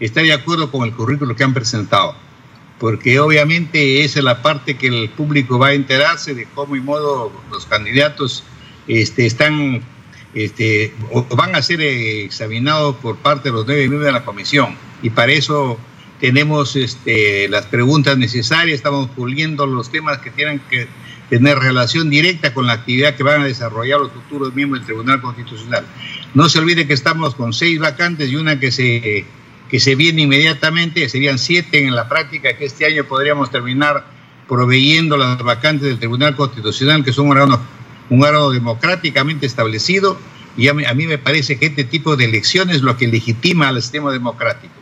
está 0.00 0.22
de 0.22 0.32
acuerdo 0.32 0.70
con 0.70 0.84
el 0.84 0.94
currículo 0.94 1.36
que 1.36 1.44
han 1.44 1.52
presentado, 1.52 2.14
porque 2.78 3.20
obviamente 3.20 4.02
esa 4.02 4.20
es 4.20 4.24
la 4.24 4.40
parte 4.40 4.78
que 4.78 4.86
el 4.86 5.10
público 5.10 5.58
va 5.58 5.68
a 5.68 5.72
enterarse 5.74 6.34
de 6.34 6.46
cómo 6.54 6.76
y 6.76 6.80
modo 6.80 7.30
los 7.50 7.66
candidatos 7.66 8.42
este, 8.88 9.26
están, 9.26 9.82
este, 10.34 10.92
van 11.30 11.54
a 11.54 11.62
ser 11.62 11.80
examinados 11.80 12.96
por 12.96 13.16
parte 13.16 13.48
de 13.48 13.54
los 13.54 13.66
nueve 13.66 13.82
miembros 13.82 14.06
de 14.06 14.12
la 14.12 14.24
comisión, 14.24 14.76
y 15.02 15.10
para 15.10 15.32
eso 15.32 15.78
tenemos 16.20 16.76
este, 16.76 17.48
las 17.48 17.66
preguntas 17.66 18.16
necesarias, 18.16 18.76
estamos 18.76 19.10
puliendo 19.10 19.66
los 19.66 19.90
temas 19.90 20.18
que 20.18 20.30
tienen 20.30 20.60
que 20.70 20.86
tener 21.28 21.58
relación 21.58 22.10
directa 22.10 22.54
con 22.54 22.66
la 22.66 22.74
actividad 22.74 23.16
que 23.16 23.22
van 23.22 23.42
a 23.42 23.46
desarrollar 23.46 24.00
los 24.00 24.12
futuros 24.12 24.54
miembros 24.54 24.80
del 24.80 24.86
Tribunal 24.86 25.20
Constitucional. 25.20 25.84
No 26.34 26.48
se 26.48 26.58
olvide 26.58 26.86
que 26.86 26.92
estamos 26.92 27.34
con 27.34 27.52
seis 27.52 27.78
vacantes 27.78 28.30
y 28.30 28.36
una 28.36 28.60
que 28.60 28.70
se, 28.70 29.24
que 29.68 29.80
se 29.80 29.94
viene 29.94 30.22
inmediatamente, 30.22 31.08
serían 31.08 31.38
siete 31.38 31.84
en 31.84 31.94
la 31.94 32.08
práctica, 32.08 32.56
que 32.56 32.66
este 32.66 32.86
año 32.86 33.04
podríamos 33.04 33.50
terminar 33.50 34.04
proveyendo 34.46 35.16
las 35.16 35.38
vacantes 35.38 35.88
del 35.88 35.98
Tribunal 35.98 36.36
Constitucional, 36.36 37.02
que 37.02 37.12
son 37.12 37.26
un 37.26 37.32
órgano, 37.32 37.60
un 38.10 38.22
órgano 38.22 38.50
democráticamente 38.50 39.46
establecido, 39.46 40.18
y 40.56 40.68
a 40.68 40.74
mí, 40.74 40.84
a 40.84 40.94
mí 40.94 41.06
me 41.06 41.18
parece 41.18 41.58
que 41.58 41.66
este 41.66 41.84
tipo 41.84 42.16
de 42.16 42.26
elecciones 42.26 42.76
es 42.76 42.82
lo 42.82 42.96
que 42.96 43.08
legitima 43.08 43.68
al 43.68 43.82
sistema 43.82 44.12
democrático. 44.12 44.74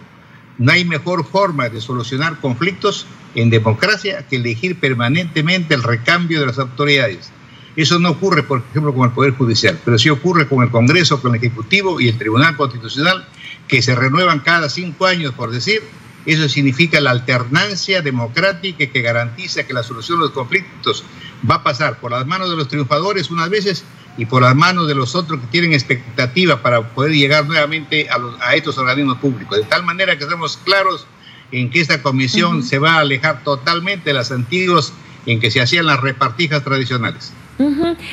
No 0.59 0.71
hay 0.71 0.85
mejor 0.85 1.25
forma 1.25 1.69
de 1.69 1.81
solucionar 1.81 2.38
conflictos 2.41 3.07
en 3.35 3.50
democracia 3.50 4.26
que 4.29 4.37
elegir 4.37 4.79
permanentemente 4.79 5.75
el 5.75 5.83
recambio 5.83 6.41
de 6.41 6.47
las 6.47 6.59
autoridades. 6.59 7.33
Eso 7.75 7.99
no 7.99 8.11
ocurre, 8.11 8.43
por 8.43 8.62
ejemplo, 8.71 8.93
con 8.95 9.09
el 9.09 9.14
Poder 9.14 9.33
Judicial, 9.33 9.79
pero 9.83 9.99
sí 9.99 10.11
ocurre 10.11 10.47
con 10.47 10.62
el 10.62 10.71
Congreso, 10.71 11.23
con 11.23 11.35
el 11.35 11.38
Ejecutivo 11.38 12.00
y 12.00 12.09
el 12.09 12.19
Tribunal 12.19 12.57
Constitucional, 12.57 13.26
que 13.67 13.81
se 13.81 13.95
renuevan 13.95 14.41
cada 14.41 14.69
cinco 14.69 15.07
años, 15.07 15.33
por 15.33 15.50
decir. 15.50 15.83
Eso 16.25 16.49
significa 16.49 17.00
la 17.00 17.11
alternancia 17.11 18.00
democrática 18.00 18.87
que 18.87 19.02
garantiza 19.02 19.64
que 19.67 19.73
la 19.73 19.83
solución 19.83 20.19
de 20.19 20.26
los 20.26 20.35
conflictos 20.35 21.02
va 21.49 21.56
a 21.56 21.62
pasar 21.62 21.99
por 21.99 22.11
las 22.11 22.26
manos 22.26 22.50
de 22.50 22.56
los 22.56 22.68
triunfadores 22.68 23.30
unas 23.30 23.50
veces 23.50 23.84
y 24.16 24.26
por 24.26 24.42
las 24.42 24.54
manos 24.54 24.88
de 24.88 24.94
los 24.94 25.14
otros 25.14 25.40
que 25.40 25.46
tienen 25.46 25.72
expectativa 25.72 26.62
para 26.62 26.82
poder 26.82 27.12
llegar 27.12 27.46
nuevamente 27.46 28.08
a, 28.11 28.18
a 28.46 28.54
estos 28.54 28.76
organismos 28.78 29.18
públicos. 29.18 29.58
De 29.58 29.64
tal 29.64 29.84
manera 29.84 30.16
que 30.16 30.25
estemos 30.25 30.58
claros 30.58 31.06
en 31.50 31.70
que 31.70 31.80
esta 31.80 32.02
comisión 32.02 32.62
se 32.62 32.78
va 32.78 32.94
a 32.94 32.99
alejar 33.00 33.42
totalmente 33.44 34.11
de 34.11 34.14
las 34.14 34.30
antiguos 34.32 34.92
en 35.26 35.40
que 35.40 35.50
se 35.50 35.61
hacían 35.61 35.87
las 35.87 36.00
repartijas 36.00 36.64
tradicionales. 36.64 37.32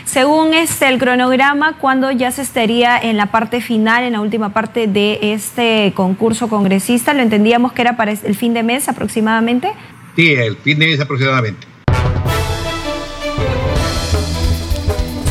Según 0.06 0.54
este, 0.54 0.88
el 0.88 1.00
cronograma, 1.00 1.78
¿cuándo 1.78 2.12
ya 2.12 2.32
se 2.32 2.42
estaría 2.42 3.00
en 3.00 3.18
la 3.18 3.28
parte 3.32 3.62
final, 3.62 4.04
en 4.04 4.14
la 4.14 4.22
última 4.22 4.50
parte 4.50 4.86
de 4.88 5.34
este 5.34 5.94
concurso 5.96 6.50
congresista? 6.50 7.14
Lo 7.14 7.22
entendíamos 7.22 7.72
que 7.72 7.82
era 7.82 7.98
para 7.98 8.12
el 8.12 8.36
fin 8.36 8.54
de 8.54 8.64
mes 8.64 8.88
aproximadamente. 8.90 9.72
Sí, 10.16 10.34
el 10.34 10.58
fin 10.58 10.78
de 10.78 10.88
mes 10.88 11.00
aproximadamente. 11.00 11.69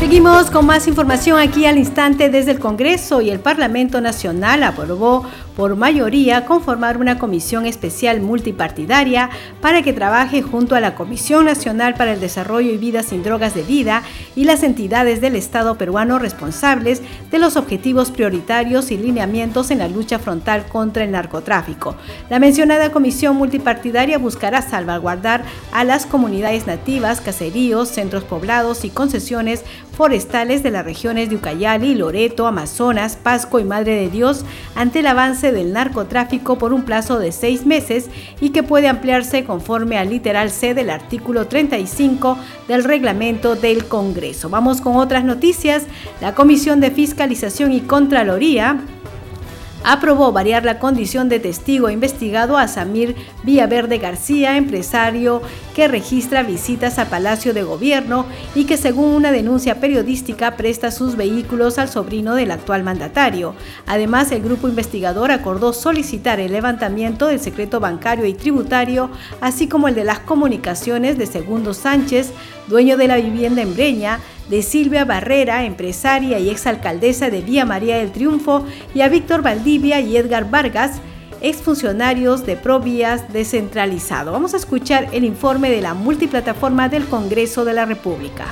Seguimos 0.09 0.49
con 0.49 0.65
más 0.65 0.87
información 0.87 1.37
aquí 1.37 1.67
al 1.67 1.77
instante 1.77 2.31
desde 2.31 2.49
el 2.49 2.59
Congreso 2.59 3.21
y 3.21 3.29
el 3.29 3.39
Parlamento 3.39 4.01
Nacional 4.01 4.63
aprobó 4.63 5.23
por 5.55 5.75
mayoría 5.75 6.45
conformar 6.45 6.97
una 6.97 7.19
comisión 7.19 7.67
especial 7.67 8.19
multipartidaria 8.19 9.29
para 9.61 9.83
que 9.83 9.93
trabaje 9.93 10.41
junto 10.41 10.73
a 10.73 10.79
la 10.79 10.95
Comisión 10.95 11.45
Nacional 11.45 11.93
para 11.93 12.13
el 12.13 12.21
Desarrollo 12.21 12.71
y 12.71 12.77
Vida 12.77 13.03
sin 13.03 13.21
Drogas 13.21 13.53
de 13.53 13.61
Vida 13.61 14.01
y 14.35 14.45
las 14.45 14.63
entidades 14.63 15.21
del 15.21 15.35
Estado 15.35 15.77
peruano 15.77 16.17
responsables 16.17 17.03
de 17.29 17.37
los 17.37 17.55
objetivos 17.55 18.09
prioritarios 18.09 18.89
y 18.89 18.97
lineamientos 18.97 19.69
en 19.69 19.77
la 19.77 19.89
lucha 19.89 20.17
frontal 20.17 20.65
contra 20.65 21.03
el 21.03 21.11
narcotráfico. 21.11 21.95
La 22.31 22.39
mencionada 22.39 22.91
comisión 22.91 23.35
multipartidaria 23.35 24.17
buscará 24.17 24.63
salvaguardar 24.63 25.43
a 25.71 25.83
las 25.83 26.07
comunidades 26.07 26.65
nativas, 26.65 27.21
caseríos, 27.21 27.89
centros 27.89 28.23
poblados 28.23 28.85
y 28.85 28.89
concesiones 28.89 29.65
forestales 29.99 30.63
de 30.63 30.71
las 30.71 30.85
regiones 30.85 31.29
de 31.29 31.35
Ucayali, 31.35 31.93
Loreto, 31.93 32.47
Amazonas, 32.47 33.17
Pasco 33.21 33.59
y 33.59 33.65
Madre 33.65 33.97
de 33.97 34.09
Dios 34.09 34.45
ante 34.73 34.99
el 34.99 35.07
avance 35.07 35.51
del 35.51 35.73
narcotráfico 35.73 36.57
por 36.57 36.71
un 36.71 36.83
plazo 36.83 37.19
de 37.19 37.33
seis 37.33 37.65
meses 37.65 38.09
y 38.39 38.51
que 38.51 38.63
puede 38.63 38.87
ampliarse 38.87 39.43
conforme 39.43 39.97
al 39.97 40.09
literal 40.09 40.51
C 40.51 40.73
del 40.73 40.89
artículo 40.89 41.47
35 41.47 42.37
del 42.69 42.85
reglamento 42.85 43.57
del 43.57 43.87
Congreso. 43.89 44.49
Vamos 44.49 44.79
con 44.79 44.95
otras 44.95 45.25
noticias. 45.25 45.85
La 46.21 46.33
Comisión 46.33 46.79
de 46.79 46.91
Fiscalización 46.91 47.73
y 47.73 47.81
Contraloría 47.81 48.79
aprobó 49.83 50.31
variar 50.31 50.65
la 50.65 50.79
condición 50.79 51.29
de 51.29 51.39
testigo 51.39 51.89
investigado 51.89 52.57
a 52.57 52.67
Samir 52.67 53.15
Villaverde 53.43 53.97
García, 53.97 54.57
empresario 54.57 55.41
que 55.75 55.87
registra 55.87 56.43
visitas 56.43 56.99
a 56.99 57.09
Palacio 57.09 57.53
de 57.53 57.63
Gobierno 57.63 58.25
y 58.55 58.65
que 58.65 58.77
según 58.77 59.13
una 59.15 59.31
denuncia 59.31 59.79
periodística 59.79 60.57
presta 60.57 60.91
sus 60.91 61.15
vehículos 61.15 61.77
al 61.77 61.89
sobrino 61.89 62.35
del 62.35 62.51
actual 62.51 62.83
mandatario. 62.83 63.55
Además, 63.87 64.31
el 64.31 64.41
grupo 64.41 64.67
investigador 64.67 65.31
acordó 65.31 65.73
solicitar 65.73 66.39
el 66.39 66.51
levantamiento 66.51 67.27
del 67.27 67.39
secreto 67.39 67.79
bancario 67.79 68.25
y 68.25 68.33
tributario, 68.33 69.09
así 69.41 69.67
como 69.67 69.87
el 69.87 69.95
de 69.95 70.03
las 70.03 70.19
comunicaciones 70.19 71.17
de 71.17 71.25
Segundo 71.25 71.73
Sánchez, 71.73 72.31
dueño 72.69 72.95
de 72.95 73.07
la 73.07 73.17
vivienda 73.17 73.61
en 73.61 73.73
Breña, 73.73 74.19
de 74.47 74.61
Silvia 74.61 75.03
Barrera, 75.03 75.65
empresaria 75.65 76.39
y 76.39 76.49
exalcaldesa 76.49 77.29
de 77.29 77.41
Vía 77.41 77.65
María 77.65 77.97
del 77.97 78.11
Triunfo, 78.11 78.65
y 78.93 79.01
a 79.01 79.09
Víctor 79.09 79.41
Valdivia 79.41 79.99
y 79.99 80.15
Edgar 80.15 80.49
Vargas, 80.49 81.01
exfuncionarios 81.41 82.45
de 82.45 82.55
Provías 82.55 83.31
descentralizado. 83.33 84.31
Vamos 84.31 84.53
a 84.53 84.57
escuchar 84.57 85.09
el 85.11 85.23
informe 85.25 85.69
de 85.69 85.81
la 85.81 85.93
multiplataforma 85.93 86.89
del 86.89 87.05
Congreso 87.05 87.65
de 87.65 87.73
la 87.73 87.85
República. 87.85 88.45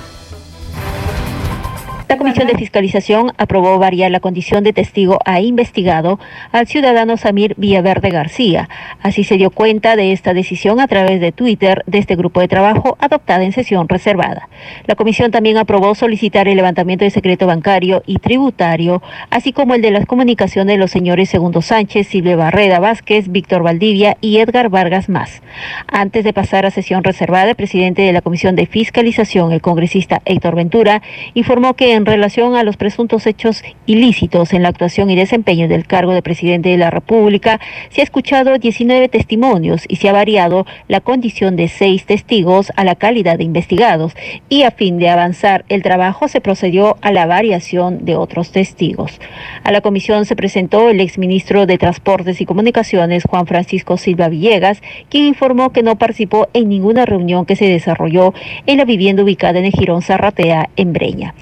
La 2.08 2.18
Comisión 2.18 2.48
de 2.48 2.56
Fiscalización 2.56 3.34
aprobó 3.38 3.78
variar 3.80 4.12
la 4.12 4.22
condición 4.22 4.64
de 4.64 4.72
testigo 4.72 5.20
a 5.26 5.42
investigado 5.42 6.20
al 6.54 6.66
ciudadano 6.66 7.18
Samir 7.18 7.54
Villaverde 7.58 8.12
García. 8.12 8.70
Así 9.02 9.26
se 9.26 9.36
dio 9.36 9.52
cuenta 9.52 9.98
de 9.98 10.14
esta 10.14 10.34
decisión 10.34 10.80
a 10.80 10.88
través 10.88 11.20
de 11.20 11.34
Twitter 11.34 11.84
de 11.86 11.98
este 11.98 12.16
grupo 12.16 12.40
de 12.40 12.48
trabajo 12.48 12.96
adoptada 13.02 13.44
en 13.44 13.52
sesión 13.52 13.90
reservada. 13.90 14.48
La 14.86 14.96
comisión 14.96 15.32
también 15.32 15.58
aprobó 15.58 15.96
solicitar 15.96 16.48
el 16.48 16.56
levantamiento 16.56 17.04
de 17.04 17.12
secreto 17.12 17.46
bancario 17.46 18.02
y 18.06 18.20
tributario, 18.20 19.02
así 19.30 19.52
como 19.52 19.76
el 19.76 19.82
de 19.82 19.92
las 19.92 20.06
comunicaciones 20.06 20.76
de 20.76 20.80
los 20.80 20.92
señores 20.92 21.28
Segundo 21.28 21.62
Sánchez, 21.62 22.08
Silvia 22.08 22.38
Barreda 22.38 22.80
Vázquez, 22.80 23.30
Víctor 23.30 23.64
Valdivia 23.64 24.16
y 24.22 24.38
Edgar 24.38 24.70
Vargas 24.70 25.10
Más. 25.10 25.42
Antes 25.88 26.24
de 26.24 26.32
pasar 26.32 26.66
a 26.66 26.72
sesión 26.72 27.04
reservada, 27.04 27.50
el 27.50 27.56
presidente 27.56 28.04
de 28.04 28.14
la 28.14 28.22
Comisión 28.22 28.56
de 28.56 28.66
Fiscalización, 28.66 29.52
el 29.52 29.60
congresista 29.60 30.22
Héctor 30.24 30.56
Ventura, 30.56 31.02
informó 31.34 31.74
que 31.74 31.97
en 31.98 32.06
relación 32.06 32.56
a 32.56 32.64
los 32.64 32.78
presuntos 32.78 33.28
hechos 33.28 33.64
ilícitos 33.86 34.54
en 34.54 34.64
la 34.64 34.70
actuación 34.70 35.10
y 35.10 35.16
desempeño 35.16 35.68
del 35.68 35.86
cargo 35.86 36.14
de 36.14 36.22
presidente 36.22 36.70
de 36.70 36.78
la 36.78 36.90
República, 36.90 37.60
se 37.90 38.02
ha 38.02 38.04
escuchado 38.04 38.58
19 38.58 39.10
testimonios 39.10 39.84
y 39.88 39.98
se 39.98 40.08
ha 40.08 40.14
variado 40.14 40.66
la 40.88 41.02
condición 41.02 41.56
de 41.56 41.68
seis 41.68 42.06
testigos 42.06 42.72
a 42.76 42.84
la 42.84 42.96
calidad 42.96 43.38
de 43.38 43.44
investigados 43.44 44.16
y 44.48 44.64
a 44.64 44.72
fin 44.72 45.00
de 45.00 45.10
avanzar 45.10 45.66
el 45.70 45.84
trabajo 45.84 46.28
se 46.28 46.40
procedió 46.40 46.98
a 47.02 47.12
la 47.12 47.26
variación 47.26 48.06
de 48.06 48.16
otros 48.16 48.52
testigos. 48.52 49.20
A 49.64 49.72
la 49.72 49.82
comisión 49.82 50.26
se 50.26 50.36
presentó 50.36 50.90
el 50.90 51.02
exministro 51.02 51.66
de 51.66 51.78
Transportes 51.78 52.40
y 52.42 52.46
Comunicaciones, 52.46 53.24
Juan 53.28 53.48
Francisco 53.48 53.98
Silva 53.98 54.30
Villegas, 54.30 54.82
quien 55.10 55.26
informó 55.26 55.72
que 55.72 55.84
no 55.84 55.98
participó 55.98 56.48
en 56.54 56.70
ninguna 56.70 57.06
reunión 57.06 57.46
que 57.46 57.56
se 57.56 57.66
desarrolló 57.66 58.34
en 58.66 58.78
la 58.78 58.86
vivienda 58.86 59.24
ubicada 59.24 59.60
en 59.60 59.66
el 59.66 59.72
Girón 59.72 60.04
Zarratea, 60.04 60.70
en 60.76 60.94
Breña. 60.94 61.34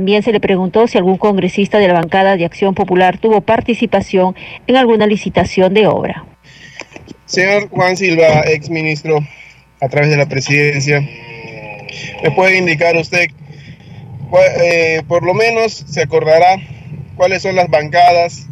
También 0.00 0.22
se 0.22 0.32
le 0.32 0.40
preguntó 0.40 0.88
si 0.88 0.96
algún 0.96 1.18
congresista 1.18 1.78
de 1.78 1.86
la 1.86 1.92
bancada 1.92 2.38
de 2.38 2.46
Acción 2.46 2.74
Popular 2.74 3.18
tuvo 3.18 3.42
participación 3.42 4.34
en 4.66 4.76
alguna 4.76 5.06
licitación 5.06 5.74
de 5.74 5.86
obra. 5.86 6.24
Señor 7.26 7.68
Juan 7.68 7.98
Silva, 7.98 8.44
ex 8.46 8.70
ministro, 8.70 9.18
a 9.78 9.88
través 9.90 10.08
de 10.08 10.16
la 10.16 10.26
presidencia, 10.26 11.06
¿me 12.22 12.30
puede 12.30 12.56
indicar 12.56 12.96
usted, 12.96 13.26
eh, 14.62 15.02
por 15.06 15.22
lo 15.22 15.34
menos 15.34 15.84
se 15.86 16.00
acordará 16.00 16.56
cuáles 17.14 17.42
son 17.42 17.54
las 17.54 17.68
bancadas 17.68 18.46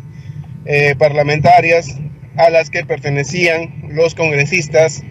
eh, 0.66 0.96
parlamentarias 0.98 1.96
a 2.36 2.50
las 2.50 2.68
que 2.68 2.84
pertenecían 2.84 3.84
los 3.88 4.14
congresistas 4.14 5.02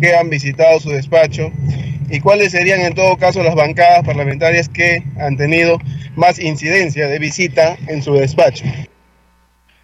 que 0.00 0.14
han 0.14 0.30
visitado 0.30 0.80
su 0.80 0.90
despacho 0.90 1.50
y 2.10 2.20
cuáles 2.20 2.52
serían 2.52 2.80
en 2.80 2.94
todo 2.94 3.16
caso 3.16 3.42
las 3.42 3.54
bancadas 3.54 4.04
parlamentarias 4.04 4.68
que 4.68 5.02
han 5.18 5.36
tenido 5.36 5.78
más 6.14 6.38
incidencia 6.38 7.08
de 7.08 7.18
visita 7.18 7.76
en 7.88 8.02
su 8.02 8.14
despacho. 8.14 8.64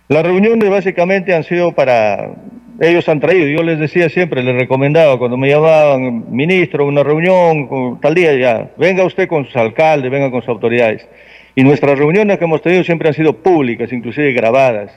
Las 0.08 0.24
reuniones 0.24 0.68
básicamente 0.68 1.34
han 1.34 1.44
sido 1.44 1.72
para, 1.72 2.34
ellos 2.80 3.08
han 3.08 3.20
traído, 3.20 3.46
yo 3.46 3.62
les 3.62 3.78
decía 3.78 4.08
siempre, 4.08 4.42
les 4.42 4.54
recomendaba 4.54 5.18
cuando 5.18 5.36
me 5.36 5.48
llamaban, 5.48 6.30
ministro, 6.30 6.86
una 6.86 7.02
reunión, 7.02 7.98
tal 8.00 8.14
día 8.14 8.34
ya, 8.34 8.70
venga 8.76 9.04
usted 9.04 9.26
con 9.26 9.44
sus 9.46 9.56
alcaldes, 9.56 10.10
venga 10.10 10.30
con 10.30 10.42
sus 10.42 10.50
autoridades. 10.50 11.06
Y 11.54 11.64
nuestras 11.64 11.98
reuniones 11.98 12.38
que 12.38 12.44
hemos 12.44 12.62
tenido 12.62 12.84
siempre 12.84 13.08
han 13.08 13.14
sido 13.14 13.32
públicas, 13.32 13.92
inclusive 13.92 14.32
grabadas. 14.32 14.92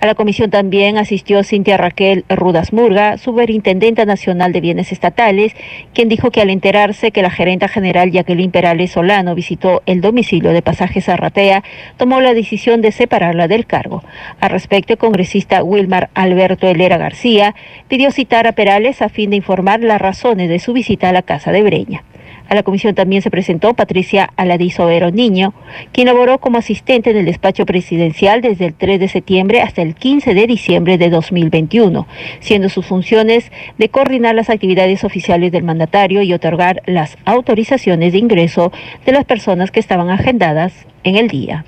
A 0.00 0.06
la 0.06 0.14
comisión 0.14 0.48
también 0.50 0.96
asistió 0.96 1.42
Cintia 1.42 1.76
Raquel 1.76 2.24
Rudas 2.28 2.72
Murga, 2.72 3.18
superintendenta 3.18 4.04
nacional 4.04 4.52
de 4.52 4.60
bienes 4.60 4.92
estatales, 4.92 5.56
quien 5.92 6.08
dijo 6.08 6.30
que 6.30 6.40
al 6.40 6.50
enterarse 6.50 7.10
que 7.10 7.20
la 7.20 7.30
gerenta 7.30 7.66
general 7.66 8.12
Jacqueline 8.12 8.52
Perales 8.52 8.92
Solano 8.92 9.34
visitó 9.34 9.82
el 9.86 10.00
domicilio 10.00 10.52
de 10.52 10.62
Pasajes 10.62 11.08
Arratea, 11.08 11.64
tomó 11.96 12.20
la 12.20 12.32
decisión 12.32 12.80
de 12.80 12.92
separarla 12.92 13.48
del 13.48 13.66
cargo. 13.66 14.04
Al 14.38 14.50
respecto, 14.50 14.92
el 14.92 15.00
congresista 15.00 15.64
Wilmar 15.64 16.10
Alberto 16.14 16.68
Helera 16.68 16.96
García 16.96 17.56
pidió 17.88 18.12
citar 18.12 18.46
a 18.46 18.52
Perales 18.52 19.02
a 19.02 19.08
fin 19.08 19.30
de 19.30 19.36
informar 19.36 19.80
las 19.80 20.00
razones 20.00 20.48
de 20.48 20.60
su 20.60 20.74
visita 20.74 21.08
a 21.08 21.12
la 21.12 21.22
casa 21.22 21.50
de 21.50 21.62
Breña. 21.62 22.04
A 22.48 22.54
la 22.54 22.62
comisión 22.62 22.94
también 22.94 23.20
se 23.20 23.30
presentó 23.30 23.74
Patricia 23.74 24.30
Aladizo 24.36 24.86
Vero 24.86 25.10
Niño, 25.10 25.52
quien 25.92 26.06
laboró 26.06 26.38
como 26.38 26.58
asistente 26.58 27.10
en 27.10 27.18
el 27.18 27.26
despacho 27.26 27.66
presidencial 27.66 28.40
desde 28.40 28.66
el 28.66 28.74
3 28.74 28.98
de 28.98 29.08
septiembre 29.08 29.60
hasta 29.60 29.82
el 29.82 29.94
15 29.94 30.32
de 30.32 30.46
diciembre 30.46 30.96
de 30.96 31.10
2021, 31.10 32.06
siendo 32.40 32.70
sus 32.70 32.86
funciones 32.86 33.52
de 33.76 33.88
coordinar 33.90 34.34
las 34.34 34.48
actividades 34.48 35.04
oficiales 35.04 35.52
del 35.52 35.62
mandatario 35.62 36.22
y 36.22 36.32
otorgar 36.32 36.82
las 36.86 37.18
autorizaciones 37.26 38.12
de 38.12 38.18
ingreso 38.18 38.72
de 39.04 39.12
las 39.12 39.24
personas 39.24 39.70
que 39.70 39.80
estaban 39.80 40.08
agendadas 40.08 40.72
en 41.04 41.16
el 41.16 41.28
día. 41.28 41.64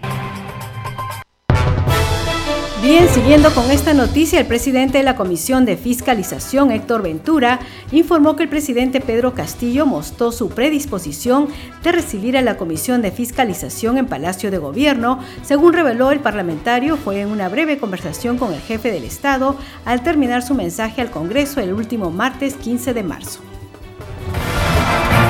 Bien, 2.91 3.09
siguiendo 3.09 3.55
con 3.55 3.71
esta 3.71 3.95
noticia, 3.95 4.41
el 4.41 4.47
presidente 4.47 4.99
de 4.99 5.05
la 5.05 5.15
Comisión 5.15 5.65
de 5.65 5.77
Fiscalización, 5.77 6.73
Héctor 6.73 7.05
Ventura, 7.05 7.61
informó 7.93 8.35
que 8.35 8.43
el 8.43 8.49
presidente 8.49 9.01
Pedro 9.01 9.33
Castillo 9.33 9.87
mostró 9.87 10.33
su 10.33 10.49
predisposición 10.49 11.47
de 11.85 11.93
recibir 11.93 12.37
a 12.37 12.43
la 12.43 12.57
Comisión 12.57 13.01
de 13.01 13.13
Fiscalización 13.13 13.97
en 13.97 14.07
Palacio 14.07 14.51
de 14.51 14.59
Gobierno. 14.59 15.25
Según 15.43 15.73
reveló 15.73 16.11
el 16.11 16.19
parlamentario, 16.19 16.97
fue 16.97 17.21
en 17.21 17.29
una 17.29 17.49
breve 17.49 17.79
conversación 17.79 18.39
con 18.39 18.53
el 18.53 18.61
jefe 18.61 18.91
del 18.91 19.05
Estado 19.05 19.57
al 19.85 20.03
terminar 20.03 20.43
su 20.43 20.57
mensaje 20.57 21.01
al 21.01 21.13
Congreso 21.13 21.61
el 21.61 21.73
último 21.73 22.11
martes 22.11 22.57
15 22.57 22.93
de 22.93 23.05
marzo. 23.05 23.41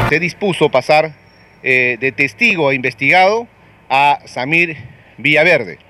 Se 0.09 0.19
dispuso 0.19 0.71
pasar 0.71 1.15
eh, 1.63 1.99
de 2.01 2.11
testigo 2.11 2.71
a 2.71 2.75
investigado 2.75 3.47
a 3.91 4.21
Samir 4.25 4.79
Villaverde 5.19 5.90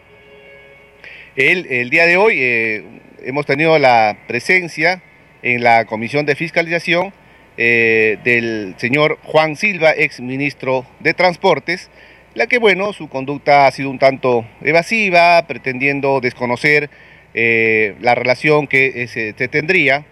el, 1.49 1.89
día 1.89 2.07
de 2.07 2.19
hoy 2.19 2.35
eh, 2.39 2.85
hemos 3.23 3.47
tenido 3.47 3.79
la 3.79 4.19
presencia 4.27 5.03
en 5.43 5.63
la 5.63 5.87
Comisión 5.87 6.27
de 6.27 6.35
Fiscalización 6.35 7.15
eh, 7.57 8.19
del 8.25 8.75
señor 8.77 9.19
Juan 9.23 9.57
Silva, 9.57 9.93
ex 9.97 10.21
ministro 10.21 10.85
de 10.99 11.15
Transportes, 11.15 11.91
la 12.35 12.47
que, 12.47 12.59
bueno, 12.59 12.93
su 12.93 13.09
conducta 13.09 13.67
ha 13.67 13.71
sido 13.71 13.89
un 13.89 13.99
tanto 13.99 14.45
evasiva, 14.63 15.47
pretendiendo 15.47 16.21
desconocer 16.21 16.91
eh, 17.33 17.95
la 18.01 18.15
relación 18.15 18.67
que 18.67 19.07
se, 19.09 19.33
tendría 19.49 20.05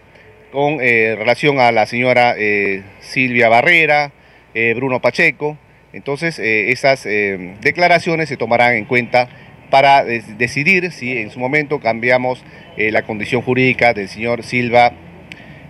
con 0.51 0.79
relación 0.79 1.59
a 1.59 1.71
la 1.71 1.85
señora 1.85 2.35
Silvia 3.01 3.49
Barrera, 3.49 4.11
Bruno 4.75 4.99
Pacheco. 4.99 5.59
Entonces, 5.93 6.39
esas 6.39 7.03
declaraciones 7.61 8.29
se 8.29 8.37
tomarán 8.37 8.73
en 8.73 8.85
cuenta 8.85 9.29
para 9.69 10.03
decidir 10.03 10.91
si 10.91 11.17
en 11.17 11.31
su 11.31 11.39
momento 11.39 11.79
cambiamos 11.79 12.43
eh, 12.77 12.91
la 12.91 13.03
condición 13.03 13.41
jurídica 13.41 13.93
del 13.93 14.09
señor 14.09 14.43
Silva, 14.43 14.93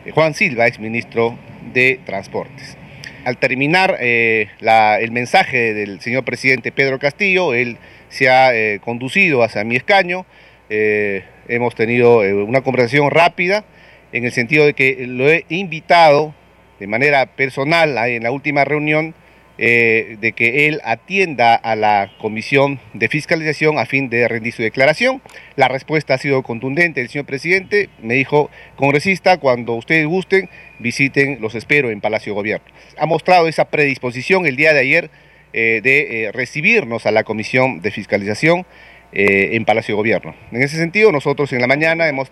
eh, 0.05 0.11
Juan 0.11 0.33
Silva, 0.33 0.67
ex 0.67 0.79
ministro 0.79 1.37
de 1.73 1.99
Transportes. 2.05 2.77
Al 3.25 3.37
terminar 3.37 3.97
eh, 3.99 4.47
el 4.61 5.11
mensaje 5.11 5.73
del 5.73 5.99
señor 5.99 6.23
presidente 6.23 6.71
Pedro 6.71 6.99
Castillo, 6.99 7.53
él 7.53 7.77
se 8.09 8.29
ha 8.29 8.51
conducido 8.79 9.43
hacia 9.43 9.63
mi 9.63 9.75
escaño, 9.75 10.25
hemos 10.69 11.75
tenido 11.75 12.19
una 12.19 12.61
conversación 12.61 13.11
rápida 13.11 13.65
en 14.13 14.25
el 14.25 14.31
sentido 14.31 14.65
de 14.65 14.73
que 14.73 15.05
lo 15.05 15.29
he 15.29 15.45
invitado 15.49 16.33
de 16.79 16.87
manera 16.87 17.25
personal 17.27 17.97
en 18.09 18.23
la 18.23 18.31
última 18.31 18.65
reunión 18.65 19.13
eh, 19.61 20.15
de 20.21 20.31
que 20.31 20.69
él 20.69 20.79
atienda 20.85 21.53
a 21.53 21.75
la 21.75 22.13
comisión 22.21 22.79
de 22.93 23.09
fiscalización 23.09 23.77
a 23.77 23.85
fin 23.85 24.07
de 24.07 24.25
rendir 24.25 24.53
su 24.53 24.61
declaración. 24.61 25.21
La 25.57 25.67
respuesta 25.67 26.13
ha 26.13 26.17
sido 26.17 26.43
contundente. 26.43 27.01
El 27.01 27.09
señor 27.09 27.25
presidente 27.25 27.89
me 28.01 28.13
dijo, 28.13 28.49
congresista, 28.77 29.35
cuando 29.35 29.73
ustedes 29.73 30.05
gusten, 30.05 30.49
visiten, 30.79 31.39
los 31.41 31.55
espero 31.55 31.89
en 31.89 31.99
Palacio 31.99 32.33
Gobierno. 32.33 32.65
Ha 32.97 33.05
mostrado 33.05 33.49
esa 33.49 33.65
predisposición 33.65 34.45
el 34.45 34.55
día 34.55 34.71
de 34.71 34.79
ayer 34.79 35.09
eh, 35.51 35.81
de 35.83 36.27
eh, 36.27 36.31
recibirnos 36.31 37.05
a 37.05 37.11
la 37.11 37.25
comisión 37.25 37.81
de 37.81 37.91
fiscalización. 37.91 38.65
en 39.11 39.65
Palacio 39.65 39.95
Gobierno. 39.95 40.35
En 40.51 40.61
ese 40.61 40.77
sentido, 40.77 41.11
nosotros 41.11 41.51
en 41.51 41.61
la 41.61 41.65
mañana 41.65 42.07
hemos 42.07 42.29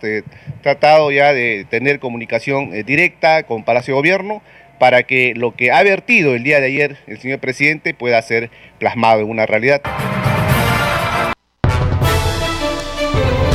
tratado 0.61 1.09
ya 1.09 1.33
de 1.33 1.65
tener 1.67 1.97
comunicación 1.97 2.69
directa 2.85 3.41
con 3.47 3.63
Palacio 3.63 3.95
Gobierno 3.95 4.43
para 4.79 5.03
que 5.03 5.33
lo 5.35 5.55
que 5.55 5.71
ha 5.71 5.83
vertido 5.83 6.35
el 6.35 6.43
día 6.43 6.59
de 6.59 6.67
ayer 6.67 6.97
el 7.07 7.19
señor 7.19 7.39
presidente 7.39 7.93
pueda 7.93 8.21
ser 8.21 8.49
plasmado 8.79 9.21
en 9.21 9.29
una 9.29 9.45
realidad. 9.45 9.81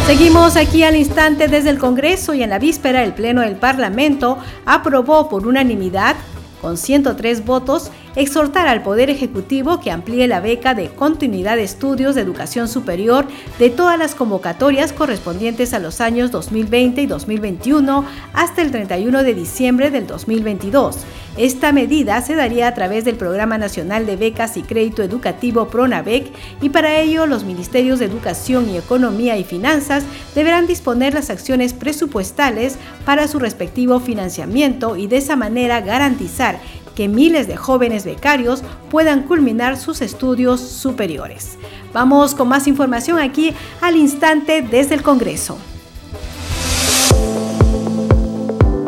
Seguimos 0.07 0.57
aquí 0.57 0.83
al 0.83 0.97
instante 0.97 1.49
desde 1.49 1.71
el 1.71 1.79
Congreso 1.79 2.35
y 2.35 2.43
en 2.43 2.51
la 2.51 2.59
víspera 2.59 3.03
el 3.03 3.15
Pleno 3.15 3.41
del 3.41 3.57
Parlamento 3.57 4.37
aprobó 4.67 5.29
por 5.29 5.47
unanimidad, 5.47 6.17
con 6.61 6.77
103 6.77 7.45
votos, 7.45 7.91
exhortar 8.17 8.69
al 8.69 8.83
Poder 8.83 9.11
Ejecutivo 9.11 9.81
que 9.81 9.91
amplíe 9.91 10.29
la 10.29 10.41
beca 10.41 10.75
de 10.75 10.89
continuidad 10.89 11.57
de 11.57 11.65
estudios 11.65 12.15
de 12.15 12.21
educación 12.21 12.69
superior 12.69 13.27
de 13.59 13.71
todas 13.71 13.99
las 13.99 14.15
convocatorias 14.15 14.93
correspondientes 14.93 15.73
a 15.75 15.79
los 15.79 16.01
años 16.01 16.31
2020 16.31 17.03
y 17.03 17.07
2021 17.07 18.05
hasta 18.33 18.63
el 18.63 18.71
31 18.71 19.23
de 19.23 19.35
diciembre 19.35 19.91
del 19.91 20.07
2022. 20.07 20.99
Esta 21.39 21.73
medida 21.73 22.21
se 22.21 22.35
daría 22.35 22.69
a 22.69 22.75
través 22.75 23.07
del 23.07 23.17
Programa 23.17 23.57
Nacional 23.57 24.05
de 24.05 24.17
Becas 24.17 24.59
y 24.59 24.63
Crédito 24.63 25.03
Educativo 25.03 25.69
PRONAVEC 25.69 26.31
y 26.61 26.69
para 26.69 27.01
ello 27.01 27.25
los 27.27 27.45
Ministerios 27.45 27.99
de 27.99 28.05
Educación 28.05 28.69
y 28.69 28.77
Economía 28.77 29.39
y 29.39 29.45
Finanzas 29.45 30.05
deberán 30.35 30.67
disponer 30.67 31.15
las 31.15 31.31
acciones 31.31 31.73
presupuestales 31.73 32.77
para 33.07 33.29
su 33.29 33.39
respectivo 33.39 33.99
financiamiento 33.99 34.97
y 34.97 35.07
de 35.07 35.17
esa 35.17 35.37
manera 35.37 35.81
garantizar 35.81 36.61
que 36.95 37.09
miles 37.09 37.47
de 37.49 37.57
jóvenes 37.57 38.05
becarios 38.05 38.63
puedan 38.91 39.23
culminar 39.23 39.77
sus 39.77 40.01
estudios 40.01 40.61
superiores. 40.61 41.59
Vamos 41.93 42.35
con 42.35 42.49
más 42.49 42.67
información 42.67 43.19
aquí 43.19 43.55
al 43.81 43.97
instante 43.97 44.63
desde 44.63 44.95
el 44.95 45.03
Congreso. 45.03 45.59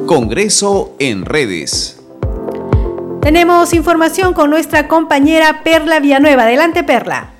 Congreso 0.06 0.94
en 0.98 1.24
redes. 1.24 2.00
Tenemos 3.22 3.72
información 3.72 4.34
con 4.34 4.50
nuestra 4.50 4.86
compañera 4.86 5.62
Perla 5.64 5.98
Villanueva. 5.98 6.42
Adelante, 6.42 6.84
Perla. 6.84 7.33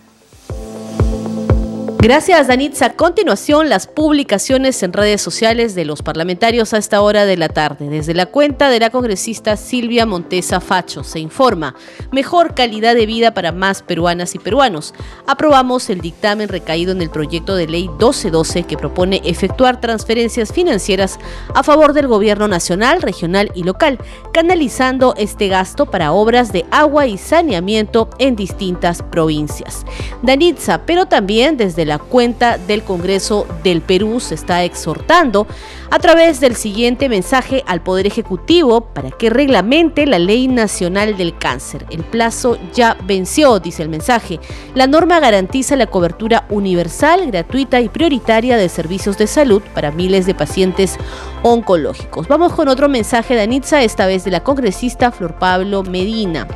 Gracias, 2.05 2.49
Danitza. 2.49 2.85
A 2.85 2.93
continuación, 2.93 3.71
las 3.71 3.87
publicaciones 3.87 4.83
en 4.83 4.93
redes 4.93 5.23
sociales 5.23 5.75
de 5.75 5.87
los 5.87 6.03
parlamentarios 6.03 6.75
a 6.75 6.77
esta 6.77 7.01
hora 7.01 7.25
de 7.25 7.39
la 7.39 7.49
tarde. 7.49 7.89
Desde 7.89 8.13
la 8.13 8.27
cuenta 8.27 8.69
de 8.69 8.79
la 8.79 8.91
congresista 8.91 9.57
Silvia 9.57 10.05
Montesa 10.05 10.61
Facho 10.61 11.03
se 11.03 11.19
informa 11.19 11.75
mejor 12.13 12.55
calidad 12.55 12.95
de 12.95 13.07
vida 13.07 13.33
para 13.33 13.53
más 13.53 13.81
peruanas 13.81 14.35
y 14.35 14.39
peruanos. 14.39 14.93
Aprobamos 15.27 15.89
el 15.89 16.03
dictamen 16.03 16.51
recaído 16.51 16.93
en 16.93 17.01
el 17.01 17.09
proyecto 17.09 17.57
de 17.57 17.69
ley 17.69 17.89
1212 17.89 18.65
que 18.65 18.77
propone 18.77 19.23
efectuar 19.25 19.81
transferencias 19.81 20.53
financieras 20.53 21.19
a 21.55 21.63
favor 21.63 21.95
del 21.95 22.07
gobierno 22.07 22.49
nacional, 22.49 23.01
regional 23.01 23.51
y 23.55 23.63
local, 23.63 23.99
canalizando 24.35 25.15
este 25.17 25.49
gasto 25.49 25.87
para 25.87 26.13
obras 26.13 26.53
de 26.53 26.67
agua 26.71 27.07
y 27.07 27.17
saneamiento 27.17 28.11
en 28.19 28.37
distintas 28.37 29.01
provincias. 29.01 29.87
Danitza, 30.21 30.85
pero 30.85 31.07
también 31.07 31.57
desde 31.57 31.87
la 31.87 31.94
la 31.95 31.99
cuenta 32.01 32.59
del 32.59 32.83
Congreso 32.83 33.47
del 33.63 33.81
Perú 33.81 34.19
se 34.19 34.35
está 34.35 34.65
exhortando 34.65 35.47
a 35.91 36.01
través 36.01 36.41
del 36.41 36.57
siguiente 36.57 37.09
mensaje 37.09 37.63
al 37.69 37.83
Poder 37.83 38.09
Ejecutivo 38.09 38.81
para 38.81 39.13
que 39.13 39.31
reglamente 39.31 40.05
la 40.05 40.19
Ley 40.19 40.49
Nacional 40.49 41.17
del 41.17 41.39
Cáncer. 41.39 41.87
El 41.91 42.03
plazo 42.03 42.59
ya 42.73 42.97
venció, 43.05 43.61
dice 43.61 43.85
el 43.85 43.91
mensaje. 43.91 44.41
La 44.75 44.89
norma 44.89 45.21
garantiza 45.21 45.77
la 45.77 45.87
cobertura 45.87 46.47
universal, 46.51 47.31
gratuita 47.31 47.81
y 47.81 47.89
prioritaria 47.89 48.57
de 48.57 48.69
servicios 48.69 49.17
de 49.17 49.29
salud 49.29 49.63
para 49.73 49.93
miles 49.93 50.27
de 50.27 50.35
pacientes 50.35 50.97
oncológicos. 51.45 52.27
Vamos 52.27 52.55
con 52.55 52.67
otro 52.67 52.89
mensaje 52.89 53.37
de 53.37 53.43
Anitza, 53.43 53.85
esta 53.85 54.07
vez 54.07 54.25
de 54.25 54.33
la 54.33 54.43
congresista 54.43 55.13
Flor 55.13 55.39
Pablo 55.39 55.85
Medina. 55.85 56.49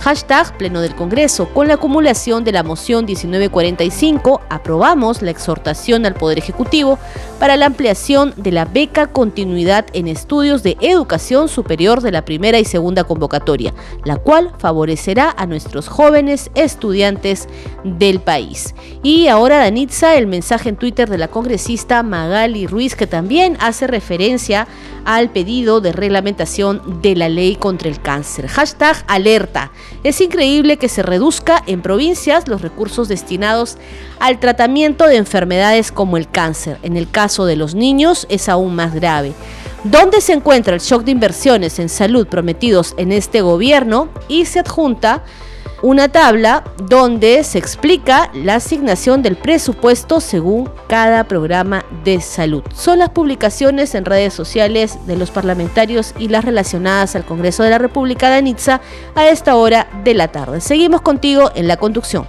Hashtag 0.00 0.56
Pleno 0.56 0.80
del 0.80 0.94
Congreso. 0.94 1.50
Con 1.50 1.68
la 1.68 1.74
acumulación 1.74 2.42
de 2.42 2.52
la 2.52 2.62
moción 2.62 3.04
1945, 3.04 4.40
aprobamos 4.48 5.20
la 5.20 5.30
exhortación 5.30 6.06
al 6.06 6.14
Poder 6.14 6.38
Ejecutivo 6.38 6.98
para 7.38 7.58
la 7.58 7.66
ampliación 7.66 8.32
de 8.38 8.50
la 8.50 8.64
beca 8.64 9.08
Continuidad 9.08 9.84
en 9.92 10.08
Estudios 10.08 10.62
de 10.62 10.78
Educación 10.80 11.48
Superior 11.48 12.00
de 12.00 12.12
la 12.12 12.24
primera 12.24 12.58
y 12.58 12.64
segunda 12.64 13.04
convocatoria, 13.04 13.74
la 14.04 14.16
cual 14.16 14.52
favorecerá 14.58 15.34
a 15.36 15.44
nuestros 15.44 15.88
jóvenes 15.88 16.50
estudiantes 16.54 17.46
del 17.84 18.20
país. 18.20 18.74
Y 19.02 19.28
ahora, 19.28 19.58
Danitza, 19.58 20.16
el 20.16 20.26
mensaje 20.26 20.70
en 20.70 20.76
Twitter 20.76 21.10
de 21.10 21.18
la 21.18 21.28
congresista 21.28 22.02
Magali 22.02 22.66
Ruiz, 22.66 22.96
que 22.96 23.06
también 23.06 23.58
hace 23.60 23.86
referencia 23.86 24.66
al 25.04 25.30
pedido 25.30 25.82
de 25.82 25.92
reglamentación 25.92 27.02
de 27.02 27.16
la 27.16 27.28
ley 27.28 27.56
contra 27.56 27.88
el 27.88 28.00
cáncer. 28.00 28.48
Hashtag 28.48 29.04
alerta. 29.06 29.70
Es 30.02 30.20
increíble 30.20 30.76
que 30.76 30.88
se 30.88 31.02
reduzca 31.02 31.62
en 31.66 31.82
provincias 31.82 32.48
los 32.48 32.62
recursos 32.62 33.08
destinados 33.08 33.76
al 34.18 34.40
tratamiento 34.40 35.06
de 35.06 35.16
enfermedades 35.16 35.92
como 35.92 36.16
el 36.16 36.28
cáncer. 36.30 36.78
En 36.82 36.96
el 36.96 37.10
caso 37.10 37.44
de 37.44 37.56
los 37.56 37.74
niños 37.74 38.26
es 38.30 38.48
aún 38.48 38.74
más 38.74 38.94
grave. 38.94 39.34
¿Dónde 39.84 40.20
se 40.20 40.34
encuentra 40.34 40.74
el 40.74 40.80
shock 40.80 41.04
de 41.04 41.12
inversiones 41.12 41.78
en 41.78 41.88
salud 41.88 42.26
prometidos 42.26 42.94
en 42.98 43.12
este 43.12 43.40
gobierno? 43.40 44.08
Y 44.28 44.44
se 44.44 44.60
adjunta 44.60 45.24
una 45.82 46.08
tabla 46.08 46.64
donde 46.82 47.42
se 47.44 47.58
explica 47.58 48.30
la 48.34 48.56
asignación 48.56 49.22
del 49.22 49.36
presupuesto 49.36 50.20
según 50.20 50.70
cada 50.88 51.24
programa 51.24 51.84
de 52.04 52.20
salud. 52.20 52.62
Son 52.74 52.98
las 52.98 53.10
publicaciones 53.10 53.94
en 53.94 54.04
redes 54.04 54.34
sociales 54.34 54.98
de 55.06 55.16
los 55.16 55.30
parlamentarios 55.30 56.14
y 56.18 56.28
las 56.28 56.44
relacionadas 56.44 57.16
al 57.16 57.24
Congreso 57.24 57.62
de 57.62 57.70
la 57.70 57.78
República 57.78 58.30
de 58.30 58.36
Anitza 58.36 58.80
a 59.14 59.26
esta 59.26 59.56
hora 59.56 59.88
de 60.04 60.14
la 60.14 60.28
tarde. 60.28 60.60
Seguimos 60.60 61.00
contigo 61.00 61.50
en 61.54 61.68
la 61.68 61.76
conducción. 61.76 62.26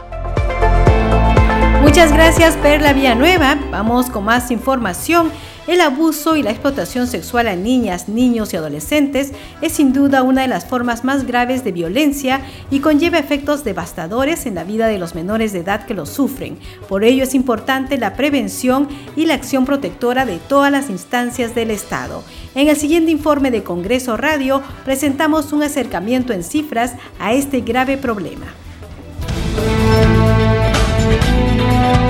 Muchas 1.81 2.13
gracias 2.13 2.55
Perla 2.57 2.93
Villanueva. 2.93 3.57
Vamos 3.71 4.09
con 4.09 4.23
más 4.23 4.51
información. 4.51 5.31
El 5.71 5.79
abuso 5.79 6.35
y 6.35 6.43
la 6.43 6.51
explotación 6.51 7.07
sexual 7.07 7.47
a 7.47 7.55
niñas, 7.55 8.09
niños 8.09 8.51
y 8.51 8.57
adolescentes 8.57 9.31
es 9.61 9.71
sin 9.71 9.93
duda 9.93 10.21
una 10.21 10.41
de 10.41 10.49
las 10.49 10.65
formas 10.65 11.05
más 11.05 11.25
graves 11.25 11.63
de 11.63 11.71
violencia 11.71 12.41
y 12.69 12.81
conlleva 12.81 13.19
efectos 13.19 13.63
devastadores 13.63 14.45
en 14.45 14.55
la 14.55 14.65
vida 14.65 14.87
de 14.87 14.99
los 14.99 15.15
menores 15.15 15.53
de 15.53 15.59
edad 15.59 15.85
que 15.85 15.93
lo 15.93 16.05
sufren. 16.05 16.57
Por 16.89 17.05
ello 17.05 17.23
es 17.23 17.33
importante 17.33 17.97
la 17.97 18.15
prevención 18.15 18.89
y 19.15 19.27
la 19.27 19.35
acción 19.35 19.63
protectora 19.63 20.25
de 20.25 20.39
todas 20.39 20.73
las 20.73 20.89
instancias 20.89 21.55
del 21.55 21.71
Estado. 21.71 22.21
En 22.53 22.67
el 22.67 22.75
siguiente 22.75 23.11
informe 23.11 23.49
de 23.49 23.63
Congreso 23.63 24.17
Radio 24.17 24.61
presentamos 24.83 25.53
un 25.53 25.63
acercamiento 25.63 26.33
en 26.33 26.43
cifras 26.43 26.95
a 27.17 27.31
este 27.31 27.61
grave 27.61 27.97
problema. 27.97 28.47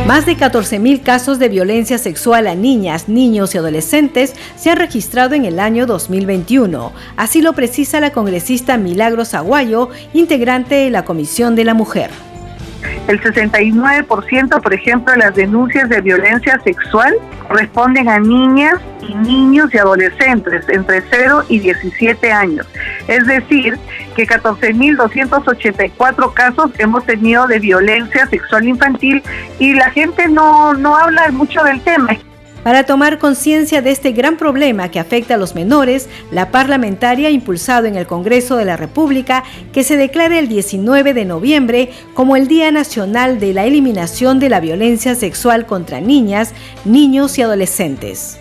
Más 0.06 0.26
de 0.26 0.36
14.000 0.36 1.04
casos 1.04 1.40
de 1.40 1.48
violencia 1.48 1.98
sexual 1.98 2.48
a 2.48 2.56
niñas, 2.56 3.08
niños 3.08 3.56
y 3.56 3.60
adolescentes 3.60 4.36
se 4.58 4.70
han 4.70 4.78
registrado 4.78 5.36
en 5.36 5.46
el 5.46 5.60
año 5.60 5.86
2021. 5.86 6.92
Así 7.16 7.42
lo 7.42 7.54
precisa 7.54 8.00
la 8.00 8.12
congresista 8.12 8.78
Milagros 8.78 9.34
Aguayo, 9.34 9.90
integrante 10.14 10.76
de 10.76 10.90
la 10.90 11.06
Comisión 11.06 11.56
de 11.56 11.64
la 11.64 11.74
Mujer. 11.74 12.31
El 13.08 13.22
69%, 13.22 14.62
por 14.62 14.74
ejemplo, 14.74 15.14
de 15.14 15.20
las 15.20 15.36
denuncias 15.36 15.88
de 15.90 16.02
violencia 16.02 16.60
sexual 16.64 17.14
responden 17.50 18.08
a 18.08 18.20
niñas 18.20 18.76
y 19.02 19.14
niños 19.16 19.74
y 19.74 19.78
adolescentes 19.78 20.70
entre 20.70 21.04
0 21.10 21.44
y 21.50 21.60
17 21.60 22.32
años. 22.32 22.66
Es 23.08 23.28
decir, 23.28 23.78
que 24.16 24.28
14.284 24.28 26.34
casos 26.34 26.72
hemos 26.78 27.06
tenido 27.06 27.48
de 27.48 27.60
violencia 27.60 28.28
sexual 28.28 28.68
infantil 28.68 29.24
y 29.60 29.74
la 29.74 29.90
gente 29.90 30.28
no, 30.28 30.74
no 30.74 30.96
habla 30.96 31.30
mucho 31.32 31.64
del 31.64 31.82
tema. 31.82 32.16
Para 32.64 32.84
tomar 32.84 33.18
conciencia 33.18 33.82
de 33.82 33.90
este 33.92 34.12
gran 34.12 34.38
problema 34.38 34.90
que 34.90 35.00
afecta 35.00 35.34
a 35.34 35.38
los 35.38 35.56
menores, 35.56 36.08
la 36.30 36.52
parlamentaria 36.52 37.28
ha 37.28 37.32
impulsado 37.32 37.88
en 37.88 37.96
el 37.96 38.06
Congreso 38.06 38.56
de 38.56 38.66
la 38.66 38.78
República 38.78 39.44
que 39.74 39.84
se 39.84 39.98
declare 39.98 40.38
el 40.38 40.48
19 40.48 41.16
de 41.16 41.26
noviembre 41.26 41.92
como 42.14 42.36
el 42.36 42.48
Día 42.48 42.72
Nacional 42.72 43.40
de 43.40 43.56
la 43.56 43.66
Eliminación 43.66 44.40
de 44.40 44.50
la 44.50 44.60
Violencia 44.60 45.16
Sexual 45.16 45.66
contra 45.66 46.02
Niñas, 46.02 46.54
Niños 46.86 47.40
y 47.40 47.42
Adolescentes. 47.42 48.40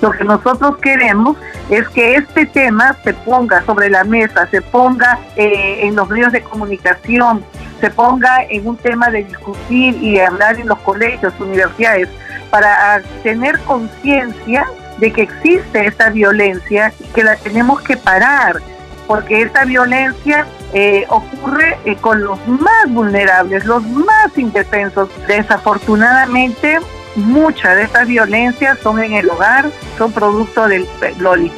Lo 0.00 0.12
que 0.12 0.22
nosotros 0.22 0.78
queremos 0.78 1.36
es 1.70 1.88
que 1.88 2.14
este 2.14 2.46
tema 2.46 2.96
se 3.02 3.12
ponga 3.12 3.64
sobre 3.66 3.90
la 3.90 4.04
mesa, 4.04 4.46
se 4.46 4.62
ponga 4.62 5.18
eh, 5.34 5.80
en 5.82 5.96
los 5.96 6.08
medios 6.08 6.32
de 6.32 6.40
comunicación, 6.40 7.44
se 7.80 7.90
ponga 7.90 8.44
en 8.48 8.66
un 8.66 8.76
tema 8.76 9.10
de 9.10 9.24
discutir 9.24 9.96
y 10.00 10.12
de 10.12 10.24
hablar 10.24 10.58
en 10.58 10.68
los 10.68 10.78
colegios, 10.78 11.34
universidades, 11.40 12.08
para 12.50 13.02
tener 13.22 13.58
conciencia 13.60 14.66
de 14.98 15.12
que 15.12 15.22
existe 15.22 15.86
esta 15.86 16.10
violencia 16.10 16.92
y 17.00 17.04
que 17.04 17.24
la 17.24 17.36
tenemos 17.36 17.80
que 17.80 17.96
parar, 17.96 18.60
porque 19.06 19.42
esta 19.42 19.64
violencia 19.64 20.46
eh, 20.72 21.06
ocurre 21.08 21.78
eh, 21.84 21.96
con 21.96 22.22
los 22.22 22.38
más 22.46 22.88
vulnerables, 22.88 23.64
los 23.64 23.82
más 23.82 24.36
indefensos. 24.36 25.08
Desafortunadamente, 25.26 26.78
muchas 27.16 27.76
de 27.76 27.82
estas 27.82 28.06
violencias 28.06 28.78
son 28.80 29.02
en 29.02 29.14
el 29.14 29.28
hogar, 29.30 29.70
son 29.98 30.12
producto 30.12 30.68
del 30.68 30.86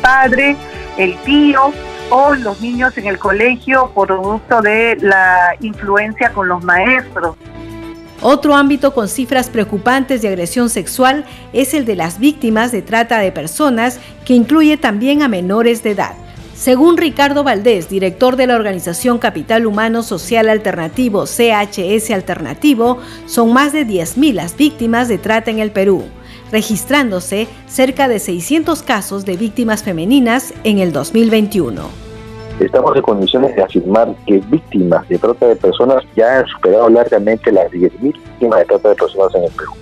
padre, 0.00 0.56
el 0.96 1.16
tío 1.18 1.72
o 2.10 2.34
los 2.34 2.60
niños 2.60 2.96
en 2.98 3.06
el 3.06 3.18
colegio, 3.18 3.90
producto 3.94 4.60
de 4.60 4.96
la 5.00 5.54
influencia 5.60 6.30
con 6.30 6.48
los 6.48 6.62
maestros. 6.62 7.36
Otro 8.22 8.54
ámbito 8.54 8.94
con 8.94 9.08
cifras 9.08 9.50
preocupantes 9.50 10.22
de 10.22 10.28
agresión 10.28 10.70
sexual 10.70 11.24
es 11.52 11.74
el 11.74 11.84
de 11.84 11.96
las 11.96 12.20
víctimas 12.20 12.70
de 12.70 12.80
trata 12.80 13.18
de 13.18 13.32
personas, 13.32 13.98
que 14.24 14.34
incluye 14.34 14.76
también 14.76 15.22
a 15.22 15.28
menores 15.28 15.82
de 15.82 15.90
edad. 15.90 16.14
Según 16.54 16.96
Ricardo 16.96 17.42
Valdés, 17.42 17.88
director 17.88 18.36
de 18.36 18.46
la 18.46 18.54
organización 18.54 19.18
Capital 19.18 19.66
Humano 19.66 20.04
Social 20.04 20.48
Alternativo, 20.48 21.24
CHS 21.24 22.12
Alternativo, 22.12 22.98
son 23.26 23.52
más 23.52 23.72
de 23.72 23.84
10.000 23.84 24.34
las 24.34 24.56
víctimas 24.56 25.08
de 25.08 25.18
trata 25.18 25.50
en 25.50 25.58
el 25.58 25.72
Perú, 25.72 26.04
registrándose 26.52 27.48
cerca 27.66 28.06
de 28.06 28.20
600 28.20 28.84
casos 28.84 29.24
de 29.24 29.36
víctimas 29.36 29.82
femeninas 29.82 30.54
en 30.62 30.78
el 30.78 30.92
2021 30.92 32.01
estamos 32.60 32.94
en 32.96 33.02
condiciones 33.02 33.54
de 33.56 33.62
afirmar 33.62 34.14
que 34.26 34.38
víctimas 34.48 35.08
de 35.08 35.18
trata 35.18 35.46
de 35.46 35.56
personas 35.56 36.02
ya 36.16 36.38
han 36.38 36.46
superado 36.46 36.88
largamente 36.88 37.52
las 37.52 37.70
10.000 37.70 38.00
víctimas 38.00 38.58
de 38.60 38.64
trata 38.66 38.88
de 38.90 38.94
personas 38.94 39.34
en 39.34 39.44
el 39.44 39.50
Perú. 39.50 39.72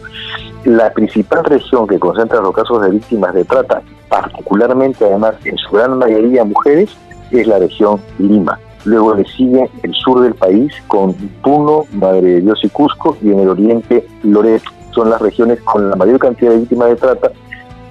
La 0.65 0.93
principal 0.93 1.45
región 1.45 1.87
que 1.87 1.99
concentra 1.99 2.41
los 2.41 2.55
casos 2.55 2.83
de 2.83 2.91
víctimas 2.91 3.35
de 3.35 3.45
trata, 3.45 3.83
particularmente 4.09 5.05
además 5.05 5.35
en 5.45 5.57
su 5.57 5.71
gran 5.71 5.99
mayoría 5.99 6.45
mujeres, 6.45 6.91
es 7.31 7.47
la 7.47 7.59
región 7.59 8.01
Lima. 8.19 8.59
Luego 8.85 9.15
le 9.15 9.25
sigue 9.27 9.71
el 9.83 9.95
sur 9.95 10.21
del 10.23 10.35
país 10.35 10.73
con 10.87 11.15
Puno, 11.43 11.85
Madre 11.93 12.23
de 12.23 12.41
Dios 12.41 12.61
y 12.63 12.69
Cusco 12.71 13.17
y 13.23 13.31
en 13.31 13.41
el 13.41 13.49
oriente 13.49 14.07
Loreto. 14.23 14.71
Son 14.93 15.11
las 15.11 15.21
regiones 15.21 15.61
con 15.63 15.91
la 15.91 15.97
mayor 15.97 16.19
cantidad 16.19 16.51
de 16.51 16.59
víctimas 16.59 16.89
de 16.89 16.97
trata, 16.97 17.31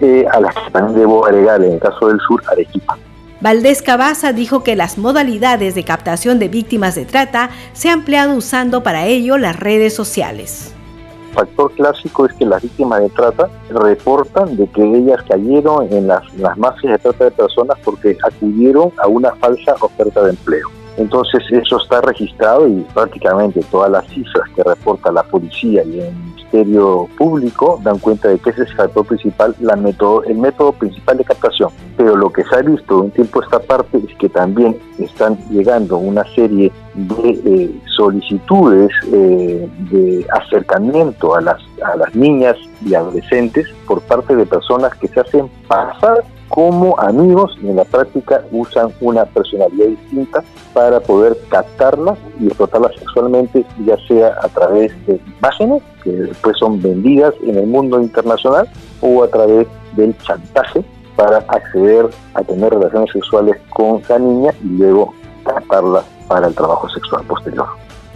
eh, 0.01 0.25
a 0.31 0.39
las 0.39 0.53
que 0.55 0.71
también 0.71 0.99
debo 0.99 1.25
agregar 1.25 1.63
en 1.63 1.73
el 1.73 1.79
caso 1.79 2.07
del 2.07 2.19
sur 2.19 2.41
Arequipa. 2.51 2.97
Valdés 3.41 3.81
Cabaza 3.81 4.33
dijo 4.33 4.63
que 4.63 4.75
las 4.75 4.97
modalidades 4.97 5.73
de 5.73 5.85
captación 5.85 6.39
de 6.39 6.49
víctimas 6.49 6.95
de 6.95 7.05
trata 7.05 7.51
se 7.71 7.89
han 7.89 7.99
empleado 7.99 8.35
usando 8.35 8.83
para 8.83 9.05
ello 9.05 9.37
las 9.37 9.57
redes 9.57 9.95
sociales. 9.95 10.73
Factor 11.33 11.71
clásico 11.73 12.25
es 12.25 12.33
que 12.33 12.45
las 12.45 12.61
víctimas 12.61 13.01
de 13.01 13.09
trata 13.09 13.49
reportan 13.69 14.57
de 14.57 14.67
que 14.67 14.83
ellas 14.83 15.23
cayeron 15.29 15.87
en 15.93 16.07
las, 16.07 16.21
las 16.35 16.57
de 16.83 16.97
trata 16.97 17.25
de 17.25 17.31
personas 17.31 17.77
porque 17.85 18.17
acudieron 18.21 18.91
a 18.97 19.07
una 19.07 19.33
falsa 19.35 19.73
oferta 19.79 20.21
de 20.23 20.31
empleo. 20.31 20.78
Entonces 20.97 21.43
eso 21.51 21.77
está 21.81 22.01
registrado 22.01 22.67
y 22.67 22.85
prácticamente 22.93 23.61
todas 23.71 23.91
las 23.91 24.07
cifras 24.07 24.49
que 24.55 24.63
reporta 24.63 25.11
la 25.11 25.23
policía 25.23 25.83
y 25.83 26.01
el 26.01 26.13
Ministerio 26.13 27.07
Público 27.17 27.79
dan 27.83 27.99
cuenta 27.99 28.27
de 28.27 28.39
que 28.39 28.49
ese 28.49 28.63
es 28.63 28.69
el 28.69 28.75
factor 28.75 29.05
principal, 29.05 29.55
la 29.59 29.75
método, 29.75 30.23
el 30.23 30.37
método 30.37 30.73
principal 30.73 31.17
de 31.17 31.23
captación. 31.23 31.69
Pero 31.95 32.15
lo 32.15 32.31
que 32.31 32.43
se 32.43 32.55
ha 32.55 32.61
visto 32.61 32.99
un 32.99 33.11
tiempo 33.11 33.41
esta 33.43 33.59
parte 33.59 33.97
es 33.97 34.17
que 34.17 34.29
también 34.29 34.77
están 34.97 35.37
llegando 35.49 35.97
una 35.97 36.23
serie 36.33 36.71
de 36.95 37.29
eh, 37.45 37.81
solicitudes 37.95 38.91
eh, 39.13 39.69
de 39.91 40.25
acercamiento 40.33 41.35
a 41.35 41.41
las, 41.41 41.61
a 41.83 41.95
las 41.97 42.15
niñas 42.15 42.57
y 42.85 42.95
adolescentes 42.95 43.67
por 43.85 44.01
parte 44.01 44.35
de 44.35 44.45
personas 44.45 44.93
que 44.95 45.07
se 45.07 45.19
hacen 45.19 45.49
pasar 45.67 46.23
como 46.49 46.99
amigos 46.99 47.55
en 47.63 47.75
la 47.75 47.85
práctica 47.85 48.43
usan 48.51 48.91
una 49.01 49.25
personalidad 49.25 49.87
distinta 49.87 50.43
para 50.73 50.99
poder 50.99 51.37
captarlas 51.49 52.17
y 52.39 52.47
explotarlas 52.47 52.95
sexualmente, 52.95 53.65
ya 53.85 53.95
sea 54.07 54.33
a 54.41 54.49
través 54.49 54.91
de 55.05 55.19
imágenes 55.39 55.83
que 56.03 56.11
después 56.11 56.57
son 56.57 56.81
vendidas 56.81 57.33
en 57.43 57.57
el 57.57 57.67
mundo 57.67 58.01
internacional 58.01 58.67
o 59.01 59.23
a 59.23 59.27
través 59.27 59.67
del 59.95 60.17
chantaje 60.19 60.83
para 61.15 61.37
acceder 61.37 62.09
a 62.33 62.41
tener 62.43 62.73
relaciones 62.73 63.11
sexuales 63.11 63.55
con 63.69 64.01
la 64.07 64.19
niña 64.19 64.53
y 64.63 64.67
luego 64.77 65.13
captarla 65.43 66.03
para 66.27 66.47
el 66.47 66.55
trabajo 66.55 66.89
sexual 66.89 67.23
posterior. 67.25 67.67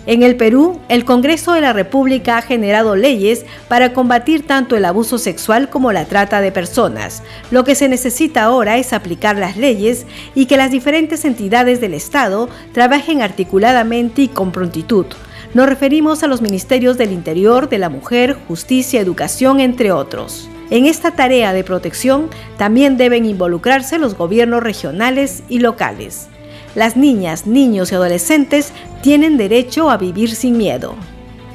En 0.06 0.22
el 0.22 0.36
Perú, 0.36 0.82
el 0.90 1.06
Congreso 1.06 1.54
de 1.54 1.62
la 1.62 1.72
República 1.72 2.38
ha 2.38 2.42
generado 2.42 2.98
leyes 2.98 3.46
para 3.70 3.94
combatir 3.94 4.46
tanto 4.46 4.76
el 4.76 4.84
abuso 4.84 5.18
sexual 5.18 5.70
como 5.70 5.94
la 5.94 6.04
trata 6.04 6.42
de 6.42 6.52
personas. 6.52 7.24
Lo 7.52 7.64
que 7.64 7.74
se 7.74 7.88
necesita 7.88 8.44
ahora 8.44 8.78
es 8.78 8.92
aplicar 8.92 9.38
las 9.38 9.56
leyes 9.56 10.06
y 10.36 10.46
que 10.46 10.58
las 10.58 10.72
diferentes 10.72 11.24
entidades 11.24 11.80
del 11.80 11.94
Estado 11.94 12.50
trabajen 12.74 13.22
articuladamente 13.22 14.24
y 14.24 14.28
con 14.28 14.52
prontitud. 14.52 15.06
Nos 15.54 15.70
referimos 15.70 16.22
a 16.24 16.28
los 16.28 16.42
ministerios 16.42 16.98
del 16.98 17.14
Interior, 17.14 17.70
de 17.70 17.78
la 17.78 17.90
Mujer, 17.90 18.36
Justicia, 18.48 19.00
Educación, 19.00 19.62
entre 19.62 19.94
otros. 19.94 20.50
En 20.70 20.86
esta 20.86 21.12
tarea 21.12 21.54
de 21.54 21.64
protección 21.64 22.30
también 22.58 22.98
deben 22.98 23.26
involucrarse 23.26 24.00
los 24.00 24.18
gobiernos 24.18 24.64
regionales 24.64 25.44
y 25.48 25.60
locales. 25.60 26.28
Las 26.76 26.98
niñas, 26.98 27.46
niños 27.46 27.92
y 27.92 27.96
adolescentes 27.96 28.74
tienen 29.02 29.38
derecho 29.38 29.92
a 29.92 29.98
vivir 29.98 30.36
sin 30.36 30.58
miedo. 30.58 30.96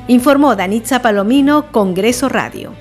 Informó 0.07 0.55
Danitza 0.55 1.03
Palomino, 1.03 1.73
Congreso 1.73 2.29
Radio. 2.29 2.73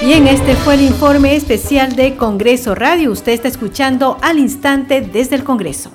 Bien, 0.00 0.28
este 0.28 0.54
fue 0.54 0.74
el 0.74 0.82
informe 0.82 1.34
especial 1.34 1.96
de 1.96 2.16
Congreso 2.16 2.76
Radio. 2.76 3.10
Usted 3.10 3.32
está 3.32 3.48
escuchando 3.48 4.16
al 4.22 4.38
instante 4.38 5.00
desde 5.00 5.34
el 5.34 5.42
Congreso. 5.42 5.90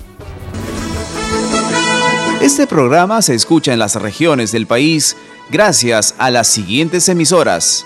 Este 2.41 2.67
programa 2.67 3.21
se 3.21 3.33
escucha 3.35 3.71
en 3.71 3.79
las 3.79 3.95
regiones 3.95 4.51
del 4.51 4.67
país 4.67 5.15
gracias 5.49 6.13
a 6.17 6.29
las 6.29 6.47
siguientes 6.47 7.07
emisoras. 7.07 7.85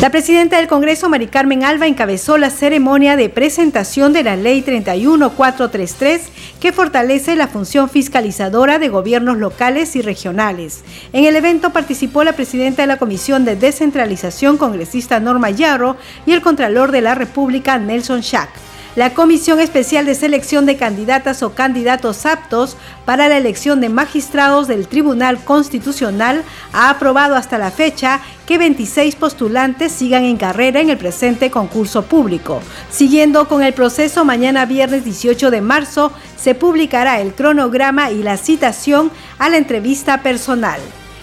La 0.00 0.10
presidenta 0.10 0.58
del 0.58 0.68
Congreso, 0.68 1.08
Mari 1.08 1.26
Carmen 1.26 1.64
Alba, 1.64 1.88
encabezó 1.88 2.38
la 2.38 2.50
ceremonia 2.50 3.16
de 3.16 3.28
presentación 3.28 4.12
de 4.12 4.22
la 4.22 4.36
Ley 4.36 4.62
31433 4.62 6.22
que 6.60 6.72
fortalece 6.72 7.34
la 7.34 7.48
función 7.48 7.90
fiscalizadora 7.90 8.78
de 8.78 8.90
gobiernos 8.90 9.38
locales 9.38 9.96
y 9.96 10.02
regionales. 10.02 10.84
En 11.12 11.24
el 11.24 11.34
evento 11.34 11.70
participó 11.70 12.22
la 12.22 12.34
presidenta 12.34 12.82
de 12.82 12.86
la 12.86 12.98
Comisión 12.98 13.44
de 13.44 13.56
Descentralización, 13.56 14.56
congresista 14.56 15.18
Norma 15.18 15.50
Yarro, 15.50 15.96
y 16.26 16.32
el 16.32 16.42
Contralor 16.42 16.92
de 16.92 17.00
la 17.00 17.16
República, 17.16 17.76
Nelson 17.76 18.22
Schack. 18.22 18.50
La 18.96 19.14
Comisión 19.14 19.60
Especial 19.60 20.06
de 20.06 20.14
Selección 20.14 20.66
de 20.66 20.76
Candidatas 20.76 21.42
o 21.42 21.54
Candidatos 21.54 22.26
Aptos 22.26 22.76
para 23.04 23.28
la 23.28 23.36
elección 23.36 23.80
de 23.80 23.88
magistrados 23.88 24.66
del 24.66 24.88
Tribunal 24.88 25.44
Constitucional 25.44 26.42
ha 26.72 26.90
aprobado 26.90 27.36
hasta 27.36 27.58
la 27.58 27.70
fecha 27.70 28.20
que 28.46 28.58
26 28.58 29.14
postulantes 29.16 29.92
sigan 29.92 30.24
en 30.24 30.36
carrera 30.36 30.80
en 30.80 30.90
el 30.90 30.96
presente 30.96 31.50
concurso 31.50 32.02
público. 32.02 32.60
Siguiendo 32.90 33.46
con 33.46 33.62
el 33.62 33.74
proceso, 33.74 34.24
mañana 34.24 34.66
viernes 34.66 35.04
18 35.04 35.50
de 35.50 35.60
marzo 35.60 36.10
se 36.36 36.54
publicará 36.54 37.20
el 37.20 37.34
cronograma 37.34 38.10
y 38.10 38.22
la 38.22 38.36
citación 38.36 39.10
a 39.38 39.48
la 39.48 39.58
entrevista 39.58 40.22
personal. 40.22 40.80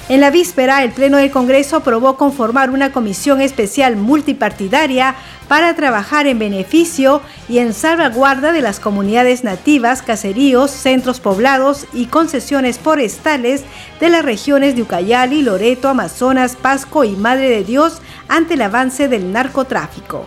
En 0.07 0.21
la 0.21 0.29
víspera, 0.29 0.83
el 0.83 0.91
Pleno 0.91 1.17
del 1.17 1.31
Congreso 1.31 1.77
aprobó 1.77 2.15
conformar 2.15 2.69
una 2.69 2.91
comisión 2.91 3.41
especial 3.41 3.95
multipartidaria 3.95 5.15
para 5.47 5.75
trabajar 5.75 6.27
en 6.27 6.37
beneficio 6.37 7.23
y 7.49 7.57
en 7.57 7.73
salvaguarda 7.73 8.51
de 8.51 8.61
las 8.61 8.79
comunidades 8.79 9.43
nativas, 9.43 10.03
caseríos, 10.03 10.69
centros 10.69 11.19
poblados 11.19 11.87
y 11.91 12.05
concesiones 12.05 12.77
forestales 12.77 13.63
de 13.99 14.09
las 14.09 14.23
regiones 14.23 14.75
de 14.75 14.83
Ucayali, 14.83 15.41
Loreto, 15.41 15.89
Amazonas, 15.89 16.55
Pasco 16.55 17.03
y 17.03 17.15
Madre 17.15 17.49
de 17.49 17.63
Dios 17.63 17.99
ante 18.27 18.53
el 18.53 18.61
avance 18.61 19.07
del 19.07 19.31
narcotráfico. 19.31 20.23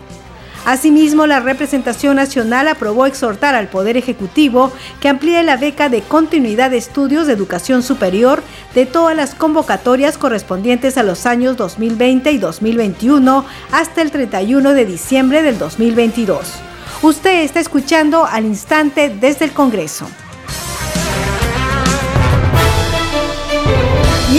Asimismo, 0.64 1.26
la 1.26 1.40
representación 1.40 2.16
nacional 2.16 2.68
aprobó 2.68 3.06
exhortar 3.06 3.54
al 3.54 3.68
Poder 3.68 3.96
Ejecutivo 3.96 4.72
que 5.00 5.08
amplíe 5.08 5.42
la 5.42 5.56
beca 5.56 5.88
de 5.88 6.02
continuidad 6.02 6.70
de 6.70 6.78
estudios 6.78 7.26
de 7.26 7.32
educación 7.32 7.82
superior 7.82 8.42
de 8.74 8.86
todas 8.86 9.16
las 9.16 9.34
convocatorias 9.34 10.18
correspondientes 10.18 10.98
a 10.98 11.02
los 11.02 11.26
años 11.26 11.56
2020 11.56 12.32
y 12.32 12.38
2021 12.38 13.44
hasta 13.72 14.02
el 14.02 14.10
31 14.10 14.74
de 14.74 14.84
diciembre 14.84 15.42
del 15.42 15.58
2022. 15.58 16.40
Usted 17.02 17.42
está 17.44 17.60
escuchando 17.60 18.26
al 18.26 18.44
instante 18.44 19.08
desde 19.08 19.44
el 19.44 19.52
Congreso. 19.52 20.08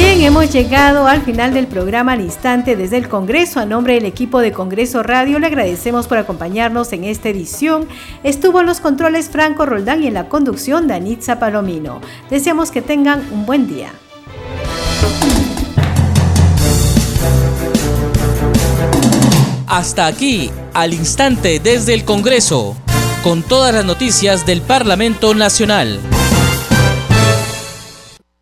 Bien, 0.10 0.24
hemos 0.24 0.52
llegado 0.52 1.06
al 1.08 1.22
final 1.22 1.54
del 1.54 1.68
programa 1.68 2.14
al 2.14 2.22
instante 2.22 2.76
desde 2.76 2.98
el 2.98 3.08
Congreso. 3.08 3.60
A 3.60 3.66
nombre 3.66 3.94
del 3.94 4.06
equipo 4.06 4.40
de 4.40 4.52
Congreso 4.52 5.04
Radio 5.04 5.38
le 5.38 5.46
agradecemos 5.46 6.08
por 6.08 6.18
acompañarnos 6.18 6.92
en 6.94 7.04
esta 7.04 7.30
edición. 7.30 7.88
Estuvo 8.24 8.62
en 8.62 8.66
los 8.66 8.80
controles 8.80 9.30
Franco 9.30 9.68
Roldán 9.68 10.04
y 10.04 10.08
en 10.08 10.16
la 10.16 10.28
conducción 10.28 10.88
Danitza 10.88 11.38
Palomino. 11.38 12.02
Deseamos 12.32 12.72
que 12.72 12.82
tengan 12.82 13.24
un 13.32 13.46
buen 13.46 13.68
día. 13.68 13.92
Hasta 19.68 20.08
aquí, 20.08 20.50
al 20.74 20.96
instante 20.96 21.60
desde 21.60 21.94
el 21.94 22.04
Congreso, 22.04 22.76
con 23.24 23.44
todas 23.44 23.76
las 23.76 23.86
noticias 23.86 24.48
del 24.48 24.64
Parlamento 24.64 25.36
Nacional. 25.36 26.00